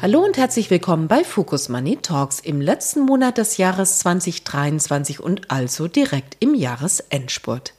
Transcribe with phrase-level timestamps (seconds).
[0.00, 5.50] Hallo und herzlich willkommen bei Focus Money Talks im letzten Monat des Jahres 2023 und
[5.50, 7.74] also direkt im Jahresendspurt.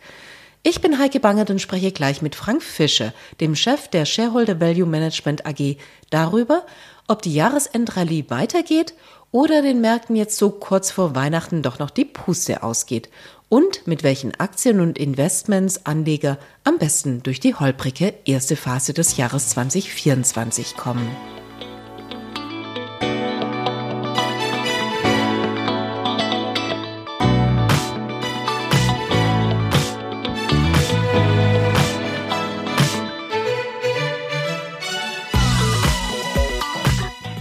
[0.61, 4.85] Ich bin Heike Bangert und spreche gleich mit Frank Fischer, dem Chef der Shareholder Value
[4.85, 5.77] Management AG,
[6.09, 6.65] darüber,
[7.07, 8.95] ob die Jahresendrallye weitergeht
[9.31, 13.07] oder den Märkten jetzt so kurz vor Weihnachten doch noch die Puste ausgeht
[13.47, 19.15] und mit welchen Aktien und Investments Anleger am besten durch die holprige erste Phase des
[19.15, 21.07] Jahres 2024 kommen.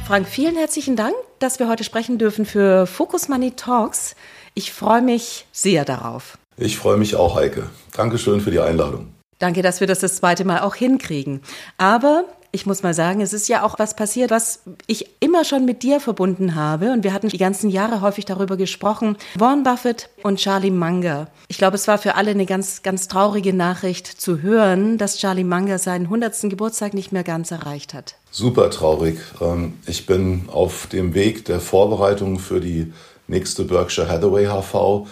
[0.09, 4.17] Frank, vielen herzlichen Dank, dass wir heute sprechen dürfen für Focus Money Talks.
[4.55, 6.39] Ich freue mich sehr darauf.
[6.57, 7.69] Ich freue mich auch, Heike.
[7.95, 9.13] Dankeschön für die Einladung.
[9.39, 11.43] Danke, dass wir das das zweite Mal auch hinkriegen.
[11.77, 15.65] Aber ich muss mal sagen, es ist ja auch was passiert, was ich immer schon
[15.65, 16.93] mit dir verbunden habe.
[16.93, 19.17] Und wir hatten die ganzen Jahre häufig darüber gesprochen.
[19.35, 21.29] Warren Buffett und Charlie Munger.
[21.49, 25.45] Ich glaube, es war für alle eine ganz, ganz traurige Nachricht zu hören, dass Charlie
[25.45, 26.49] Munger seinen 100.
[26.51, 28.15] Geburtstag nicht mehr ganz erreicht hat.
[28.31, 29.19] Super traurig.
[29.41, 32.93] Ähm, ich bin auf dem Weg der Vorbereitung für die
[33.27, 35.07] nächste Berkshire Hathaway HV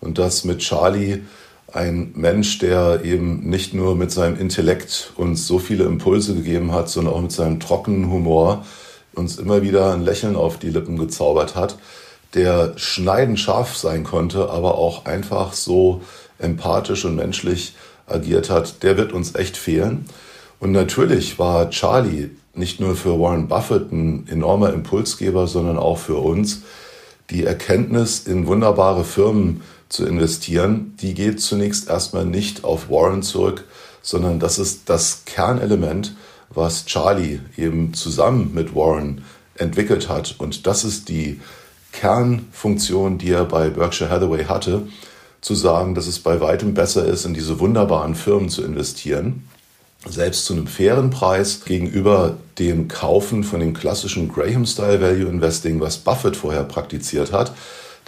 [0.00, 1.20] und das mit Charlie
[1.72, 6.88] ein Mensch, der eben nicht nur mit seinem Intellekt uns so viele Impulse gegeben hat,
[6.88, 8.64] sondern auch mit seinem trockenen Humor
[9.14, 11.76] uns immer wieder ein Lächeln auf die Lippen gezaubert hat,
[12.34, 16.02] der schneidend scharf sein konnte, aber auch einfach so
[16.38, 17.74] empathisch und menschlich
[18.06, 20.06] agiert hat, der wird uns echt fehlen.
[20.58, 26.16] Und natürlich war Charlie nicht nur für Warren Buffett ein enormer Impulsgeber, sondern auch für
[26.16, 26.62] uns.
[27.30, 33.64] Die Erkenntnis, in wunderbare Firmen zu investieren, die geht zunächst erstmal nicht auf Warren zurück,
[34.00, 36.14] sondern das ist das Kernelement,
[36.48, 39.24] was Charlie eben zusammen mit Warren
[39.56, 40.36] entwickelt hat.
[40.38, 41.40] Und das ist die
[41.92, 44.86] Kernfunktion, die er bei Berkshire Hathaway hatte,
[45.40, 49.48] zu sagen, dass es bei weitem besser ist, in diese wunderbaren Firmen zu investieren,
[50.08, 55.98] selbst zu einem fairen Preis gegenüber dem Kaufen von dem klassischen Graham-Style Value Investing, was
[55.98, 57.52] Buffett vorher praktiziert hat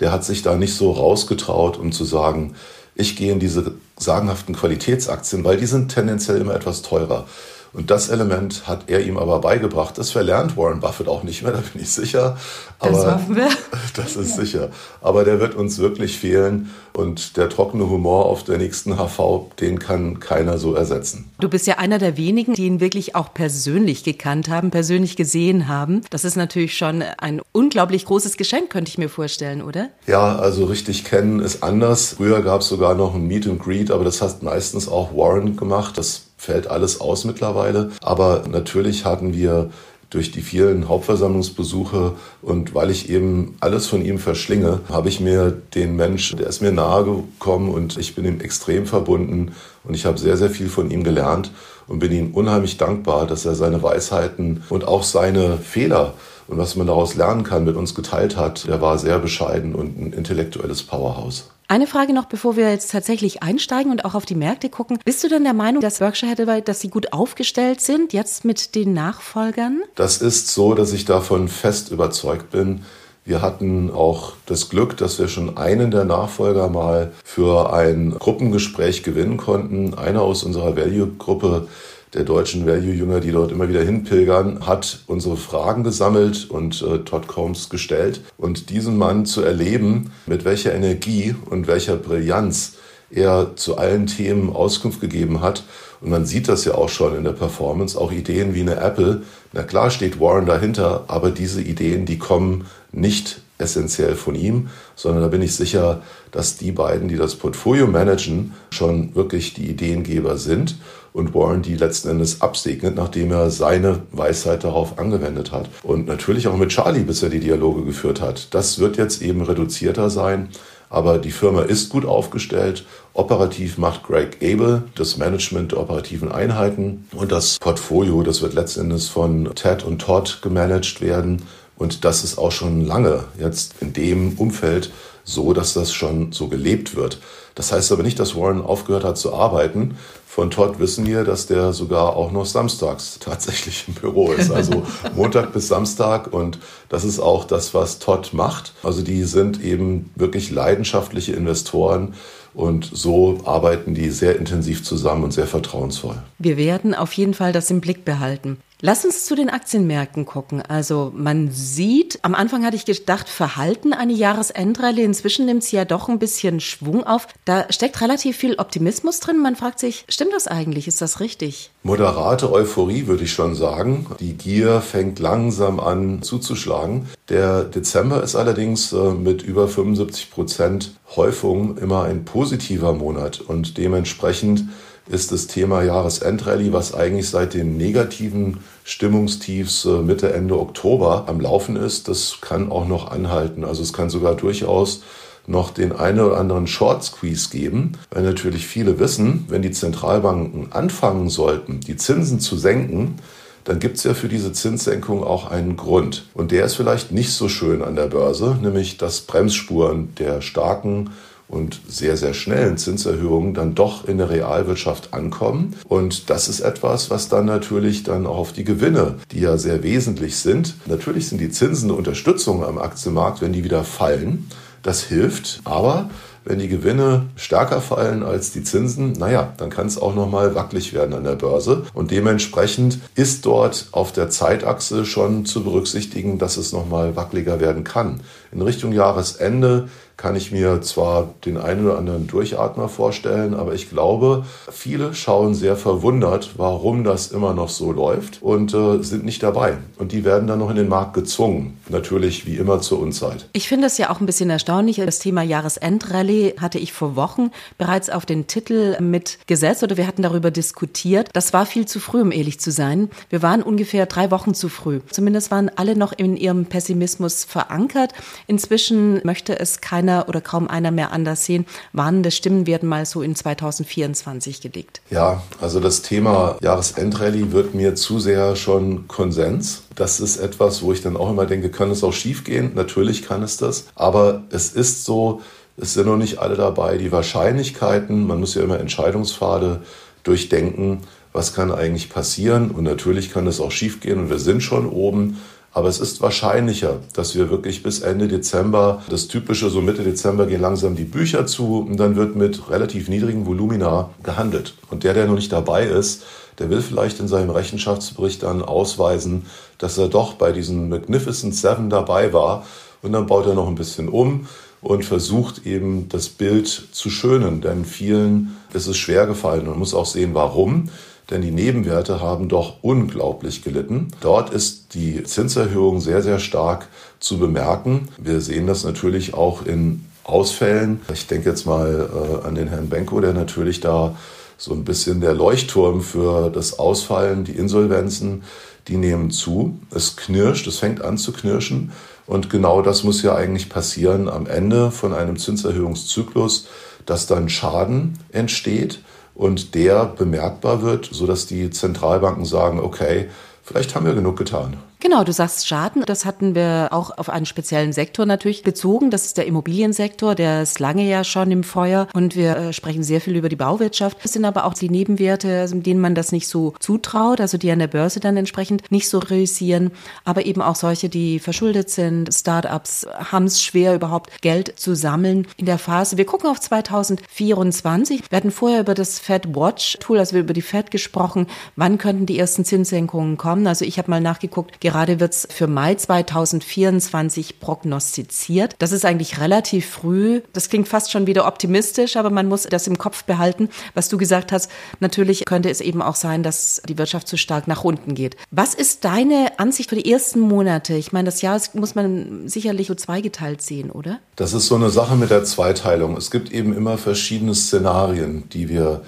[0.00, 2.54] der hat sich da nicht so rausgetraut, um zu sagen,
[2.94, 7.26] ich gehe in diese sagenhaften Qualitätsaktien, weil die sind tendenziell immer etwas teurer.
[7.74, 9.96] Und das Element hat er ihm aber beigebracht.
[9.96, 12.36] Das verlernt Warren Buffett auch nicht mehr, da bin ich sicher.
[12.78, 13.48] Aber das hoffen wir.
[13.94, 14.70] Das ist sicher.
[15.02, 16.70] Aber der wird uns wirklich fehlen.
[16.94, 21.30] Und der trockene Humor auf der nächsten HV, den kann keiner so ersetzen.
[21.40, 25.68] Du bist ja einer der wenigen, die ihn wirklich auch persönlich gekannt haben, persönlich gesehen
[25.68, 26.02] haben.
[26.10, 29.88] Das ist natürlich schon ein unglaublich großes Geschenk, könnte ich mir vorstellen, oder?
[30.06, 32.14] Ja, also richtig kennen ist anders.
[32.16, 35.56] Früher gab es sogar noch ein Meet and Greet, aber das hat meistens auch Warren
[35.56, 35.96] gemacht.
[35.96, 37.90] Das fällt alles aus mittlerweile.
[38.02, 39.70] Aber natürlich hatten wir
[40.10, 45.52] durch die vielen Hauptversammlungsbesuche und weil ich eben alles von ihm verschlinge, habe ich mir
[45.74, 49.52] den Mensch, der ist mir nahe gekommen und ich bin ihm extrem verbunden
[49.84, 51.52] und ich habe sehr, sehr viel von ihm gelernt
[51.86, 56.14] und bin ihm unheimlich dankbar, dass er seine Weisheiten und auch seine Fehler
[56.48, 58.66] und was man daraus lernen kann, mit uns geteilt hat.
[58.66, 61.52] Er war sehr bescheiden und ein intellektuelles Powerhouse.
[61.72, 64.98] Eine Frage noch, bevor wir jetzt tatsächlich einsteigen und auch auf die Märkte gucken.
[65.06, 68.74] Bist du denn der Meinung, dass Berkshire Hathaway, dass sie gut aufgestellt sind, jetzt mit
[68.74, 69.80] den Nachfolgern?
[69.94, 72.84] Das ist so, dass ich davon fest überzeugt bin.
[73.24, 79.02] Wir hatten auch das Glück, dass wir schon einen der Nachfolger mal für ein Gruppengespräch
[79.02, 79.94] gewinnen konnten.
[79.94, 81.68] Einer aus unserer Value-Gruppe
[82.14, 87.26] der deutschen Value-Jünger, die dort immer wieder hinpilgern, hat unsere Fragen gesammelt und äh, Todd
[87.26, 88.20] Combs gestellt.
[88.36, 92.74] Und diesen Mann zu erleben, mit welcher Energie und welcher Brillanz
[93.10, 95.64] er zu allen Themen Auskunft gegeben hat.
[96.00, 99.22] Und man sieht das ja auch schon in der Performance, auch Ideen wie eine Apple.
[99.52, 105.22] Na klar steht Warren dahinter, aber diese Ideen, die kommen nicht essentiell von ihm, sondern
[105.22, 110.36] da bin ich sicher, dass die beiden, die das Portfolio managen, schon wirklich die Ideengeber
[110.36, 110.76] sind
[111.12, 115.68] und Warren die letzten Endes absegnet, nachdem er seine Weisheit darauf angewendet hat.
[115.82, 118.54] Und natürlich auch mit Charlie, bis er die Dialoge geführt hat.
[118.54, 120.48] Das wird jetzt eben reduzierter sein.
[120.92, 122.84] Aber die Firma ist gut aufgestellt.
[123.14, 128.82] Operativ macht Greg Abel das Management der operativen Einheiten und das Portfolio, das wird letzten
[128.82, 131.42] Endes von Ted und Todd gemanagt werden.
[131.76, 134.90] Und das ist auch schon lange jetzt in dem Umfeld
[135.24, 137.18] so, dass das schon so gelebt wird.
[137.54, 139.96] Das heißt aber nicht, dass Warren aufgehört hat zu arbeiten.
[140.26, 144.50] Von Todd wissen wir, dass der sogar auch noch samstags tatsächlich im Büro ist.
[144.50, 144.82] Also
[145.14, 146.32] Montag bis Samstag.
[146.32, 146.58] Und
[146.88, 148.72] das ist auch das, was Todd macht.
[148.82, 152.14] Also die sind eben wirklich leidenschaftliche Investoren.
[152.54, 156.16] Und so arbeiten die sehr intensiv zusammen und sehr vertrauensvoll.
[156.38, 158.58] Wir werden auf jeden Fall das im Blick behalten.
[158.84, 160.60] Lass uns zu den Aktienmärkten gucken.
[160.60, 165.04] Also man sieht, am Anfang hatte ich gedacht, Verhalten eine Jahresendrallye.
[165.04, 167.28] Inzwischen nimmt sie ja doch ein bisschen Schwung auf.
[167.44, 169.38] Da steckt relativ viel Optimismus drin.
[169.40, 170.88] Man fragt sich, stimmt das eigentlich?
[170.88, 171.70] Ist das richtig?
[171.84, 174.06] Moderate Euphorie würde ich schon sagen.
[174.18, 177.06] Die Gier fängt langsam an zuzuschlagen.
[177.28, 183.78] Der Dezember ist allerdings äh, mit über 75 Prozent Häufung immer ein positiver Monat und
[183.78, 184.64] dementsprechend
[185.12, 191.38] ist das Thema Jahresendrallye, was eigentlich seit den negativen Stimmungstiefs äh, Mitte, Ende Oktober am
[191.38, 193.64] Laufen ist, das kann auch noch anhalten.
[193.64, 195.02] Also es kann sogar durchaus
[195.46, 200.72] noch den einen oder anderen Short Squeeze geben, weil natürlich viele wissen, wenn die Zentralbanken
[200.72, 203.16] anfangen sollten, die Zinsen zu senken,
[203.64, 206.24] dann gibt es ja für diese Zinssenkung auch einen Grund.
[206.32, 211.10] Und der ist vielleicht nicht so schön an der Börse, nämlich dass Bremsspuren der starken
[211.52, 215.76] und sehr, sehr schnellen Zinserhöhungen dann doch in der Realwirtschaft ankommen.
[215.86, 219.82] Und das ist etwas, was dann natürlich dann auch auf die Gewinne, die ja sehr
[219.82, 220.74] wesentlich sind.
[220.86, 224.48] Natürlich sind die Zinsen eine Unterstützung am Aktienmarkt, wenn die wieder fallen.
[224.82, 226.08] Das hilft, aber
[226.44, 230.92] wenn die Gewinne stärker fallen als die Zinsen, naja, dann kann es auch nochmal wackelig
[230.92, 231.84] werden an der Börse.
[231.94, 237.84] Und dementsprechend ist dort auf der Zeitachse schon zu berücksichtigen, dass es nochmal wackeliger werden
[237.84, 238.20] kann.
[238.50, 239.88] In Richtung Jahresende
[240.22, 245.52] kann ich mir zwar den einen oder anderen Durchatmer vorstellen, aber ich glaube, viele schauen
[245.52, 249.78] sehr verwundert, warum das immer noch so läuft und äh, sind nicht dabei.
[249.98, 251.76] Und die werden dann noch in den Markt gezwungen.
[251.88, 253.48] Natürlich wie immer zur Unzeit.
[253.52, 255.02] Ich finde es ja auch ein bisschen erstaunlich.
[255.04, 260.22] Das Thema Jahresendrallye hatte ich vor Wochen bereits auf den Titel mitgesetzt oder wir hatten
[260.22, 261.30] darüber diskutiert.
[261.32, 263.10] Das war viel zu früh, um ehrlich zu sein.
[263.28, 265.00] Wir waren ungefähr drei Wochen zu früh.
[265.10, 268.12] Zumindest waren alle noch in ihrem Pessimismus verankert.
[268.46, 271.66] Inzwischen möchte es keiner keiner oder kaum einer mehr anders sehen.
[271.92, 275.00] Warnende Stimmen werden mal so in 2024 gelegt.
[275.10, 279.82] Ja, also das Thema Jahresendrallye wird mir zu sehr schon Konsens.
[279.94, 282.72] Das ist etwas, wo ich dann auch immer denke, kann es auch schief gehen?
[282.74, 283.86] Natürlich kann es das.
[283.94, 285.40] Aber es ist so,
[285.76, 286.98] es sind noch nicht alle dabei.
[286.98, 289.80] Die Wahrscheinlichkeiten, man muss ja immer Entscheidungspfade
[290.22, 291.00] durchdenken,
[291.32, 292.70] was kann eigentlich passieren.
[292.70, 295.38] Und natürlich kann es auch schief gehen und wir sind schon oben.
[295.74, 300.46] Aber es ist wahrscheinlicher, dass wir wirklich bis Ende Dezember, das typische, so Mitte Dezember
[300.46, 304.74] gehen langsam die Bücher zu und dann wird mit relativ niedrigen Volumina gehandelt.
[304.90, 306.24] Und der, der noch nicht dabei ist,
[306.58, 309.46] der will vielleicht in seinem Rechenschaftsbericht dann ausweisen,
[309.78, 312.66] dass er doch bei diesen Magnificent Seven dabei war.
[313.00, 314.46] Und dann baut er noch ein bisschen um
[314.82, 317.62] und versucht eben das Bild zu schönen.
[317.62, 319.66] Denn vielen ist es schwer gefallen.
[319.66, 320.90] Man muss auch sehen, warum
[321.30, 324.08] denn die Nebenwerte haben doch unglaublich gelitten.
[324.20, 326.88] Dort ist die Zinserhöhung sehr, sehr stark
[327.20, 328.08] zu bemerken.
[328.18, 331.00] Wir sehen das natürlich auch in Ausfällen.
[331.12, 334.16] Ich denke jetzt mal äh, an den Herrn Benko, der natürlich da
[334.56, 338.44] so ein bisschen der Leuchtturm für das Ausfallen, die Insolvenzen,
[338.88, 339.78] die nehmen zu.
[339.90, 341.92] Es knirscht, es fängt an zu knirschen.
[342.26, 346.68] Und genau das muss ja eigentlich passieren am Ende von einem Zinserhöhungszyklus,
[347.04, 349.00] dass dann Schaden entsteht
[349.34, 353.28] und der bemerkbar wird, sodass die Zentralbanken sagen, okay,
[353.62, 354.76] vielleicht haben wir genug getan.
[355.02, 356.04] Genau, du sagst Schaden.
[356.06, 359.10] Das hatten wir auch auf einen speziellen Sektor natürlich bezogen.
[359.10, 360.36] Das ist der Immobiliensektor.
[360.36, 362.06] Der ist lange ja schon im Feuer.
[362.14, 364.18] Und wir äh, sprechen sehr viel über die Bauwirtschaft.
[364.22, 367.72] Das sind aber auch die Nebenwerte, also denen man das nicht so zutraut, also die
[367.72, 369.90] an der Börse dann entsprechend nicht so realisieren.
[370.24, 372.32] Aber eben auch solche, die verschuldet sind.
[372.32, 376.16] Startups haben es schwer, überhaupt Geld zu sammeln in der Phase.
[376.16, 378.30] Wir gucken auf 2024.
[378.30, 381.48] Wir hatten vorher über das Fed Watch Tool, also über die Fed gesprochen.
[381.74, 383.66] Wann könnten die ersten Zinssenkungen kommen?
[383.66, 384.80] Also ich habe mal nachgeguckt.
[384.92, 388.74] Gerade wird es für Mai 2024 prognostiziert.
[388.78, 390.42] Das ist eigentlich relativ früh.
[390.52, 394.18] Das klingt fast schon wieder optimistisch, aber man muss das im Kopf behalten, was du
[394.18, 394.70] gesagt hast.
[395.00, 398.36] Natürlich könnte es eben auch sein, dass die Wirtschaft zu stark nach unten geht.
[398.50, 400.92] Was ist deine Ansicht für die ersten Monate?
[400.92, 404.18] Ich meine, das Jahr muss man sicherlich so zweigeteilt sehen, oder?
[404.36, 406.18] Das ist so eine Sache mit der Zweiteilung.
[406.18, 409.00] Es gibt eben immer verschiedene Szenarien, die wir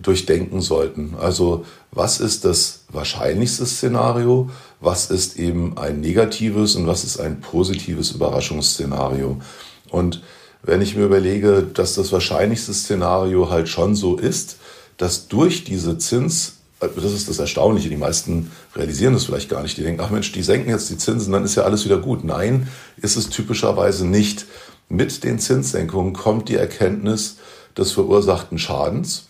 [0.00, 1.14] durchdenken sollten.
[1.20, 4.50] Also was ist das wahrscheinlichste Szenario?
[4.84, 9.40] Was ist eben ein negatives und was ist ein positives Überraschungsszenario?
[9.88, 10.22] Und
[10.62, 14.56] wenn ich mir überlege, dass das wahrscheinlichste Szenario halt schon so ist,
[14.98, 19.78] dass durch diese Zins, das ist das Erstaunliche, die meisten realisieren das vielleicht gar nicht.
[19.78, 22.22] Die denken, ach Mensch, die senken jetzt die Zinsen, dann ist ja alles wieder gut.
[22.22, 24.44] Nein, ist es typischerweise nicht.
[24.90, 27.38] mit den Zinssenkungen kommt die Erkenntnis
[27.76, 29.28] des verursachten Schadens.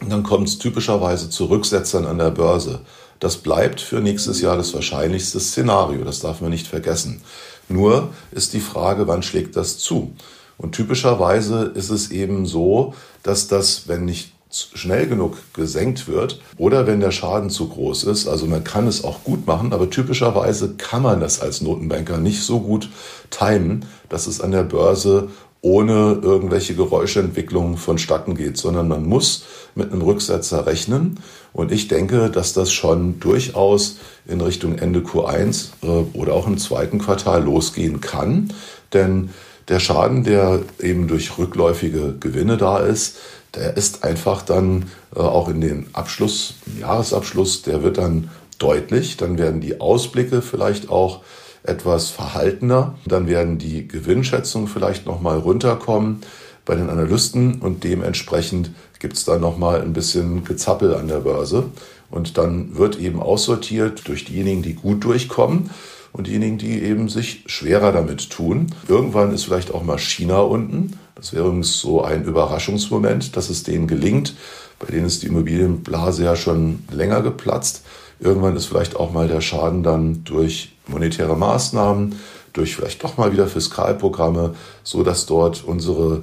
[0.00, 2.80] Und dann kommt es typischerweise zu Rücksetzern an der Börse.
[3.20, 7.20] Das bleibt für nächstes Jahr das wahrscheinlichste Szenario, das darf man nicht vergessen.
[7.68, 10.12] Nur ist die Frage, wann schlägt das zu?
[10.58, 16.86] Und typischerweise ist es eben so, dass das, wenn nicht schnell genug gesenkt wird oder
[16.86, 18.26] wenn der Schaden zu groß ist.
[18.26, 22.42] Also man kann es auch gut machen, aber typischerweise kann man das als Notenbanker nicht
[22.42, 22.90] so gut
[23.30, 25.28] timen, dass es an der Börse
[25.62, 31.20] ohne irgendwelche Geräuschentwicklungen vonstatten geht, sondern man muss mit einem Rücksetzer rechnen.
[31.52, 35.86] Und ich denke, dass das schon durchaus in Richtung Ende Q1 äh,
[36.16, 38.52] oder auch im zweiten Quartal losgehen kann.
[38.92, 39.30] Denn
[39.68, 43.16] der Schaden, der eben durch rückläufige Gewinne da ist,
[43.54, 49.16] der ist einfach dann äh, auch in den Abschluss, Jahresabschluss, der wird dann deutlich.
[49.16, 51.20] Dann werden die Ausblicke vielleicht auch
[51.62, 52.94] etwas verhaltener.
[53.06, 56.20] Dann werden die Gewinnschätzungen vielleicht nochmal runterkommen
[56.64, 61.64] bei den Analysten und dementsprechend gibt es dann nochmal ein bisschen Gezappel an der Börse.
[62.10, 65.70] Und dann wird eben aussortiert durch diejenigen, die gut durchkommen
[66.12, 68.66] und diejenigen, die eben sich schwerer damit tun.
[68.88, 70.98] Irgendwann ist vielleicht auch mal China unten.
[71.14, 74.34] Das wäre übrigens so ein Überraschungsmoment, dass es denen gelingt.
[74.78, 77.82] Bei denen ist die Immobilienblase ja schon länger geplatzt.
[78.20, 82.16] Irgendwann ist vielleicht auch mal der Schaden dann durch monetäre Maßnahmen,
[82.52, 86.22] durch vielleicht doch mal wieder Fiskalprogramme, so dass dort unsere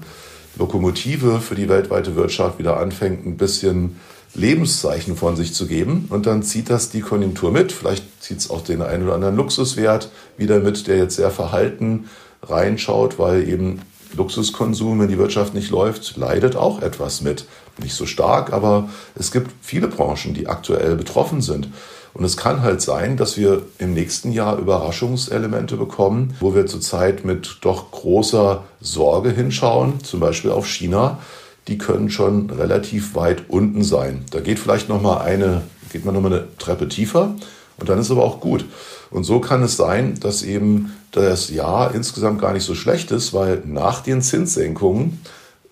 [0.57, 3.97] Lokomotive für die weltweite Wirtschaft wieder anfängt, ein bisschen
[4.33, 6.05] Lebenszeichen von sich zu geben.
[6.09, 7.71] Und dann zieht das die Konjunktur mit.
[7.71, 12.05] Vielleicht zieht es auch den einen oder anderen Luxuswert wieder mit, der jetzt sehr verhalten
[12.43, 13.81] reinschaut, weil eben
[14.15, 17.45] Luxuskonsum, wenn die Wirtschaft nicht läuft, leidet auch etwas mit.
[17.81, 21.69] Nicht so stark, aber es gibt viele Branchen, die aktuell betroffen sind.
[22.13, 27.24] Und es kann halt sein, dass wir im nächsten Jahr Überraschungselemente bekommen, wo wir zurzeit
[27.24, 31.19] mit doch großer Sorge hinschauen, zum Beispiel auf China.
[31.67, 34.25] Die können schon relativ weit unten sein.
[34.31, 37.36] Da geht vielleicht noch mal eine, geht man noch mal eine Treppe tiefer
[37.79, 38.65] und dann ist aber auch gut.
[39.12, 43.34] Und so kann es sein, dass eben das Jahr insgesamt gar nicht so schlecht ist,
[43.34, 45.22] weil nach den Zinssenkungen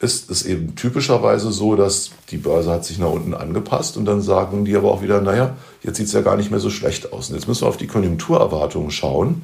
[0.05, 4.21] ist es eben typischerweise so, dass die Börse hat sich nach unten angepasst und dann
[4.21, 7.11] sagen die aber auch wieder, naja, jetzt sieht es ja gar nicht mehr so schlecht
[7.11, 7.29] aus.
[7.29, 9.41] Und jetzt müssen wir auf die Konjunkturerwartungen schauen.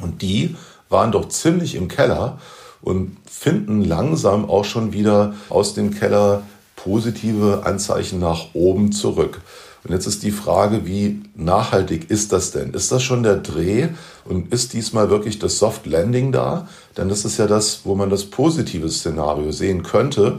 [0.00, 0.56] Und die
[0.88, 2.38] waren doch ziemlich im Keller
[2.80, 6.42] und finden langsam auch schon wieder aus dem Keller
[6.76, 9.40] positive Anzeichen nach oben zurück.
[9.84, 12.72] Und jetzt ist die Frage, wie nachhaltig ist das denn?
[12.72, 13.88] Ist das schon der Dreh
[14.24, 16.68] und ist diesmal wirklich das Soft Landing da?
[16.96, 20.38] Denn das ist ja das, wo man das positive Szenario sehen könnte.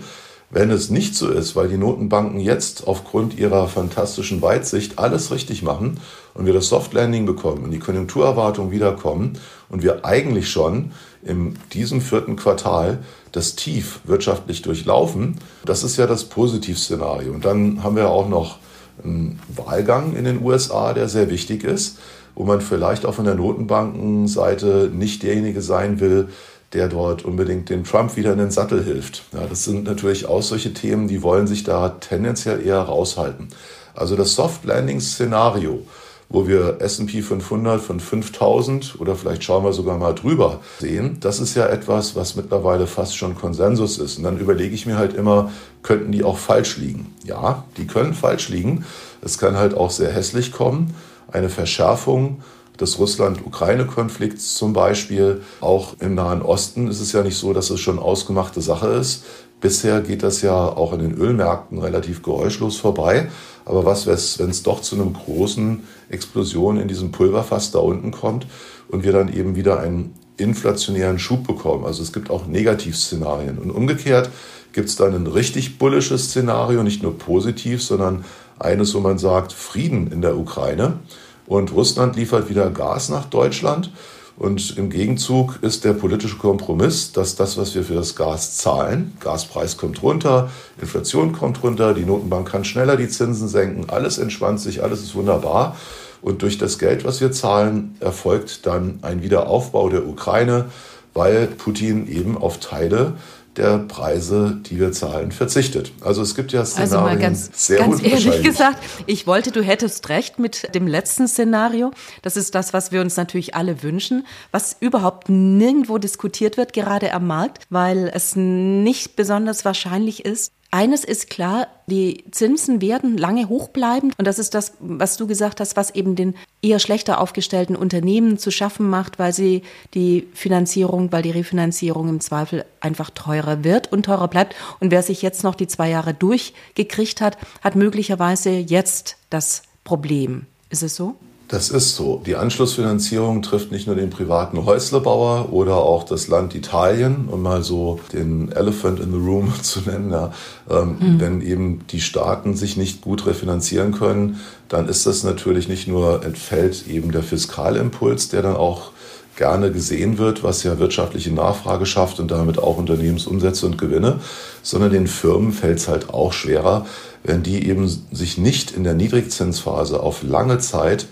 [0.50, 5.64] Wenn es nicht so ist, weil die Notenbanken jetzt aufgrund ihrer fantastischen Weitsicht alles richtig
[5.64, 6.00] machen
[6.36, 9.34] und wir das Soft Landing bekommen und die Konjunkturerwartungen wiederkommen
[9.70, 10.92] und wir eigentlich schon
[11.24, 13.00] in diesem vierten Quartal
[13.32, 17.34] das Tief wirtschaftlich durchlaufen, das ist ja das Positivszenario.
[17.34, 18.60] Und dann haben wir auch noch
[19.04, 21.98] ein Wahlgang in den USA, der sehr wichtig ist,
[22.36, 26.30] wo man vielleicht auch von der Notenbankenseite nicht derjenige sein will,
[26.74, 29.24] der dort unbedingt dem Trump wieder in den Sattel hilft.
[29.32, 33.50] Ja, das sind natürlich auch solche Themen, die wollen sich da tendenziell eher raushalten.
[33.96, 35.86] Also das Soft Landing Szenario,
[36.34, 41.40] wo wir S&P 500 von 5000 oder vielleicht schauen wir sogar mal drüber sehen, das
[41.40, 44.18] ist ja etwas, was mittlerweile fast schon Konsensus ist.
[44.18, 45.52] Und dann überlege ich mir halt immer,
[45.84, 47.14] könnten die auch falsch liegen?
[47.24, 48.84] Ja, die können falsch liegen.
[49.22, 50.96] Es kann halt auch sehr hässlich kommen.
[51.32, 52.42] Eine Verschärfung
[52.80, 55.44] des Russland-Ukraine-Konflikts zum Beispiel.
[55.62, 59.24] Auch im Nahen Osten ist es ja nicht so, dass es schon ausgemachte Sache ist.
[59.64, 63.30] Bisher geht das ja auch in den Ölmärkten relativ geräuschlos vorbei.
[63.64, 68.46] Aber was, wenn es doch zu einem großen Explosion in diesem Pulverfass da unten kommt
[68.90, 71.86] und wir dann eben wieder einen inflationären Schub bekommen?
[71.86, 73.58] Also es gibt auch Negativszenarien.
[73.58, 74.30] Und umgekehrt
[74.74, 78.26] gibt es dann ein richtig bullisches Szenario, nicht nur positiv, sondern
[78.60, 81.00] eines, wo man sagt, Frieden in der Ukraine.
[81.48, 83.92] Und Russland liefert wieder Gas nach Deutschland.
[84.36, 89.16] Und im Gegenzug ist der politische Kompromiss, dass das, was wir für das Gas zahlen,
[89.20, 90.50] Gaspreis kommt runter,
[90.82, 95.14] Inflation kommt runter, die Notenbank kann schneller die Zinsen senken, alles entspannt sich, alles ist
[95.14, 95.78] wunderbar.
[96.22, 100.66] Und durch das Geld, was wir zahlen, erfolgt dann ein Wiederaufbau der Ukraine,
[101.14, 103.14] weil Putin eben auf Teile
[103.58, 105.92] der Preise, die wir zahlen, verzichtet.
[106.02, 109.62] Also es gibt ja Szenarien, also mal ganz, sehr ganz ehrlich gesagt, ich wollte, du
[109.62, 111.92] hättest recht mit dem letzten Szenario.
[112.22, 117.14] Das ist das, was wir uns natürlich alle wünschen, was überhaupt nirgendwo diskutiert wird, gerade
[117.14, 123.48] am Markt, weil es nicht besonders wahrscheinlich ist, Eines ist klar, die Zinsen werden lange
[123.48, 124.12] hoch bleiben.
[124.18, 128.40] Und das ist das, was du gesagt hast, was eben den eher schlechter aufgestellten Unternehmen
[128.40, 129.62] zu schaffen macht, weil sie
[129.94, 134.56] die Finanzierung, weil die Refinanzierung im Zweifel einfach teurer wird und teurer bleibt.
[134.80, 140.48] Und wer sich jetzt noch die zwei Jahre durchgekriegt hat, hat möglicherweise jetzt das Problem.
[140.72, 141.18] Ist es so?
[141.50, 142.22] Das ist so.
[142.26, 147.64] Die Anschlussfinanzierung trifft nicht nur den privaten Häuslebauer oder auch das Land Italien, um mal
[147.64, 150.12] so den Elephant in the Room zu nennen.
[150.12, 150.32] Ja.
[150.70, 151.20] Ähm, mhm.
[151.20, 156.24] Wenn eben die Staaten sich nicht gut refinanzieren können, dann ist das natürlich nicht nur
[156.26, 158.92] entfällt eben der Fiskalimpuls, der dann auch
[159.36, 164.20] gerne gesehen wird, was ja wirtschaftliche Nachfrage schafft und damit auch Unternehmensumsätze und Gewinne,
[164.62, 166.86] sondern den Firmen fällt es halt auch schwerer,
[167.24, 171.08] wenn die eben sich nicht in der Niedrigzinsphase auf lange Zeit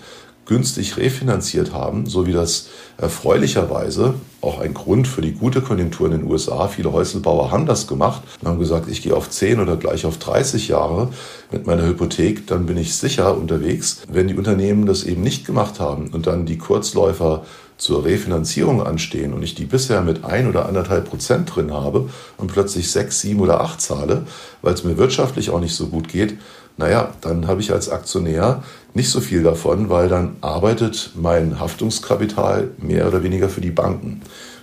[0.46, 2.68] günstig refinanziert haben, so wie das
[2.98, 6.66] erfreulicherweise auch ein Grund für die gute Konjunktur in den USA.
[6.66, 10.18] Viele Häuselbauer haben das gemacht und haben gesagt, ich gehe auf 10 oder gleich auf
[10.18, 11.10] 30 Jahre
[11.52, 14.02] mit meiner Hypothek, dann bin ich sicher unterwegs.
[14.08, 17.44] Wenn die Unternehmen das eben nicht gemacht haben und dann die Kurzläufer
[17.76, 22.52] zur Refinanzierung anstehen und ich die bisher mit ein oder anderthalb Prozent drin habe und
[22.52, 24.24] plötzlich sechs, sieben oder acht zahle,
[24.60, 26.38] weil es mir wirtschaftlich auch nicht so gut geht,
[26.76, 28.62] naja, dann habe ich als Aktionär
[28.94, 34.20] nicht so viel davon, weil dann arbeitet mein Haftungskapital mehr oder weniger für die Banken.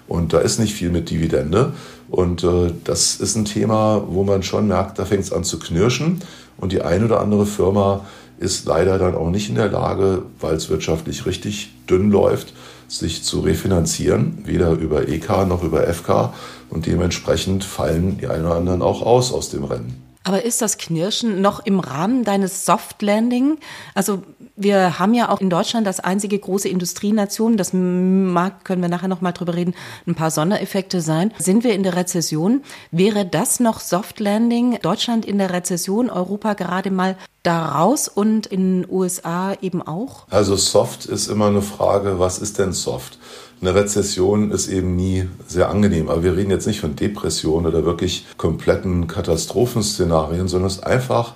[0.07, 1.73] Und da ist nicht viel mit Dividende.
[2.09, 5.59] Und äh, das ist ein Thema, wo man schon merkt, da fängt es an zu
[5.59, 6.21] knirschen.
[6.57, 8.05] Und die eine oder andere Firma
[8.39, 12.53] ist leider dann auch nicht in der Lage, weil es wirtschaftlich richtig dünn läuft,
[12.87, 16.33] sich zu refinanzieren, weder über EK noch über FK.
[16.69, 20.08] Und dementsprechend fallen die einen oder anderen auch aus aus dem Rennen.
[20.29, 23.57] Aber ist das Knirschen noch im Rahmen deines Soft Landing?
[23.95, 24.21] Also
[24.55, 29.07] wir haben ja auch in Deutschland das einzige große Industrienation, das mag, können wir nachher
[29.07, 29.73] noch mal drüber reden,
[30.05, 31.33] ein paar Sondereffekte sein.
[31.39, 32.61] Sind wir in der Rezession?
[32.91, 34.77] Wäre das noch Soft Landing?
[34.83, 40.27] Deutschland in der Rezession, Europa gerade mal daraus und in den USA eben auch?
[40.29, 43.17] Also Soft ist immer eine Frage, was ist denn Soft?
[43.61, 46.09] Eine Rezession ist eben nie sehr angenehm.
[46.09, 51.33] Aber wir reden jetzt nicht von Depressionen oder wirklich kompletten Katastrophenszenarien, sondern es ist einfach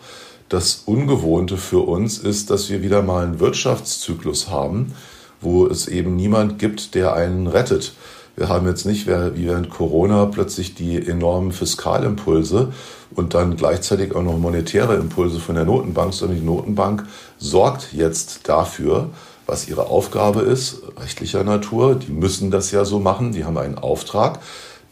[0.47, 4.93] das Ungewohnte für uns ist, dass wir wieder mal einen Wirtschaftszyklus haben,
[5.41, 7.93] wo es eben niemand gibt, der einen rettet.
[8.35, 12.71] Wir haben jetzt nicht wie während Corona plötzlich die enormen Fiskalimpulse
[13.15, 17.05] und dann gleichzeitig auch noch monetäre Impulse von der Notenbank, sondern die Notenbank
[17.37, 19.09] sorgt jetzt dafür,
[19.53, 21.93] was ihre Aufgabe ist, rechtlicher Natur.
[21.93, 24.39] Die müssen das ja so machen, die haben einen Auftrag,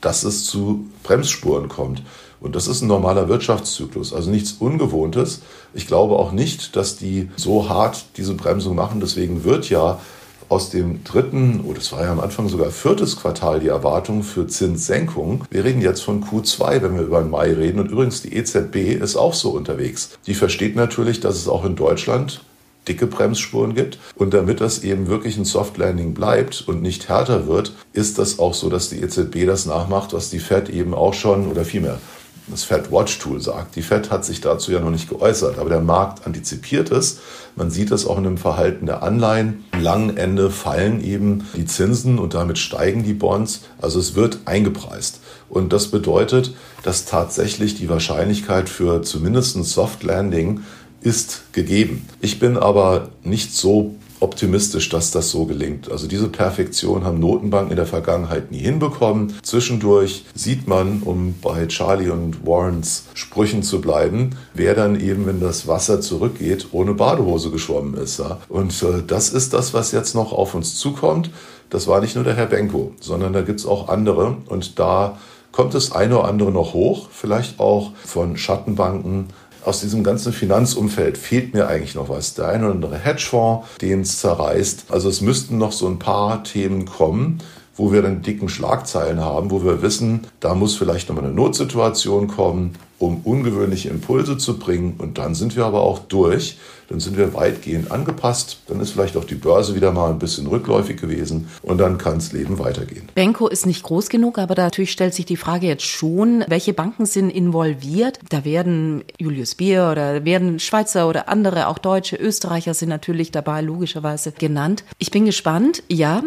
[0.02, 2.04] dass es zu Bremsspuren kommt.
[2.39, 5.41] Und das ist ein normaler Wirtschaftszyklus, also nichts Ungewohntes.
[5.74, 9.00] Ich glaube auch nicht, dass die so hart diese Bremsung machen.
[9.00, 10.00] Deswegen wird ja
[10.47, 14.21] aus dem dritten, oder oh, es war ja am Anfang sogar viertes Quartal die Erwartung
[14.21, 15.43] für Zinssenkungen.
[15.50, 17.80] Wir reden jetzt von Q2, wenn wir über den Mai reden.
[17.80, 20.12] Und übrigens, die EZB ist auch so unterwegs.
[20.28, 22.41] Die versteht natürlich, dass es auch in Deutschland
[22.88, 24.00] dicke Bremsspuren gibt.
[24.15, 28.39] Und damit das eben wirklich ein Soft Landing bleibt und nicht härter wird, ist das
[28.39, 32.00] auch so, dass die EZB das nachmacht, was die Fed eben auch schon oder vielmehr
[32.48, 33.76] das Fed Watch Tool sagt.
[33.76, 37.20] Die Fed hat sich dazu ja noch nicht geäußert, aber der Markt antizipiert es.
[37.56, 39.63] Man sieht es auch in dem Verhalten der Anleihen.
[39.72, 43.62] Am langen Ende fallen eben die Zinsen und damit steigen die Bonds.
[43.82, 45.20] Also es wird eingepreist.
[45.50, 50.62] Und das bedeutet, dass tatsächlich die Wahrscheinlichkeit für zumindest ein Soft Landing
[51.02, 52.08] ist gegeben.
[52.22, 55.92] Ich bin aber nicht so optimistisch, dass das so gelingt.
[55.92, 59.34] Also diese Perfektion haben Notenbanken in der Vergangenheit nie hinbekommen.
[59.42, 65.40] Zwischendurch sieht man, um bei Charlie und Warrens Sprüchen zu bleiben, wer dann eben, wenn
[65.40, 68.22] das Wasser zurückgeht, ohne Badehose geschwommen ist.
[68.48, 71.32] Und äh, das ist das, was jetzt noch auf uns zukommt.
[71.72, 74.38] Das war nicht nur der Herr Benko, sondern da gibt es auch andere.
[74.48, 75.18] Und da
[75.52, 79.28] kommt das eine oder andere noch hoch, vielleicht auch von Schattenbanken,
[79.63, 82.34] aus diesem ganzen Finanzumfeld fehlt mir eigentlich noch was.
[82.34, 84.86] Der eine oder andere Hedgefonds, den es zerreißt.
[84.89, 87.39] Also es müssten noch so ein paar Themen kommen,
[87.76, 92.28] wo wir dann dicken Schlagzeilen haben, wo wir wissen, da muss vielleicht nochmal eine Notsituation
[92.28, 94.95] kommen, um ungewöhnliche Impulse zu bringen.
[94.97, 96.58] Und dann sind wir aber auch durch.
[96.91, 98.58] Dann sind wir weitgehend angepasst.
[98.67, 101.47] Dann ist vielleicht auch die Börse wieder mal ein bisschen rückläufig gewesen.
[101.62, 103.08] Und dann kann das Leben weitergehen.
[103.15, 107.06] Benko ist nicht groß genug, aber natürlich stellt sich die Frage jetzt schon, welche Banken
[107.06, 108.19] sind involviert?
[108.27, 113.62] Da werden Julius Bier oder werden Schweizer oder andere, auch Deutsche, Österreicher sind natürlich dabei,
[113.62, 114.84] logischerweise genannt.
[114.97, 115.84] Ich bin gespannt.
[115.88, 116.23] Ja,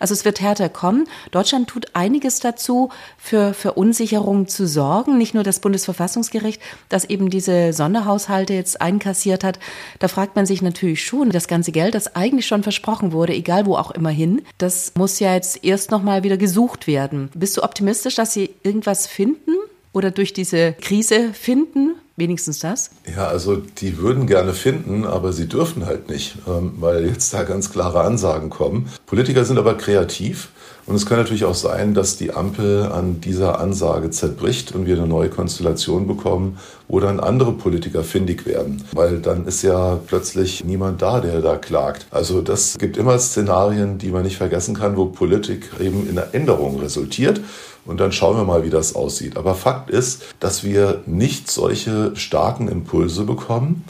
[0.00, 1.06] also es wird härter kommen.
[1.30, 5.18] Deutschland tut einiges dazu, für Verunsicherung zu sorgen.
[5.18, 9.58] Nicht nur das Bundesverfassungsgericht, das eben diese Sonderhaushalte jetzt einkassiert hat.
[9.98, 13.66] Da fragt man sich natürlich schon, das ganze Geld, das eigentlich schon versprochen wurde, egal
[13.66, 17.30] wo auch immer hin, das muss ja jetzt erst nochmal wieder gesucht werden.
[17.34, 19.52] Bist du optimistisch, dass sie irgendwas finden?
[19.96, 21.94] oder durch diese Krise finden?
[22.18, 22.90] Wenigstens das?
[23.14, 27.42] Ja, also die würden gerne finden, aber sie dürfen halt nicht, ähm, weil jetzt da
[27.42, 28.88] ganz klare Ansagen kommen.
[29.06, 30.48] Politiker sind aber kreativ
[30.86, 34.96] und es kann natürlich auch sein, dass die Ampel an dieser Ansage zerbricht und wir
[34.96, 38.84] eine neue Konstellation bekommen, wo dann andere Politiker findig werden.
[38.92, 42.06] Weil dann ist ja plötzlich niemand da, der da klagt.
[42.12, 46.32] Also das gibt immer Szenarien, die man nicht vergessen kann, wo Politik eben in einer
[46.32, 47.40] Änderung resultiert.
[47.84, 49.36] Und dann schauen wir mal, wie das aussieht.
[49.36, 53.84] Aber Fakt ist, dass wir nicht solche starken Impulse bekommen,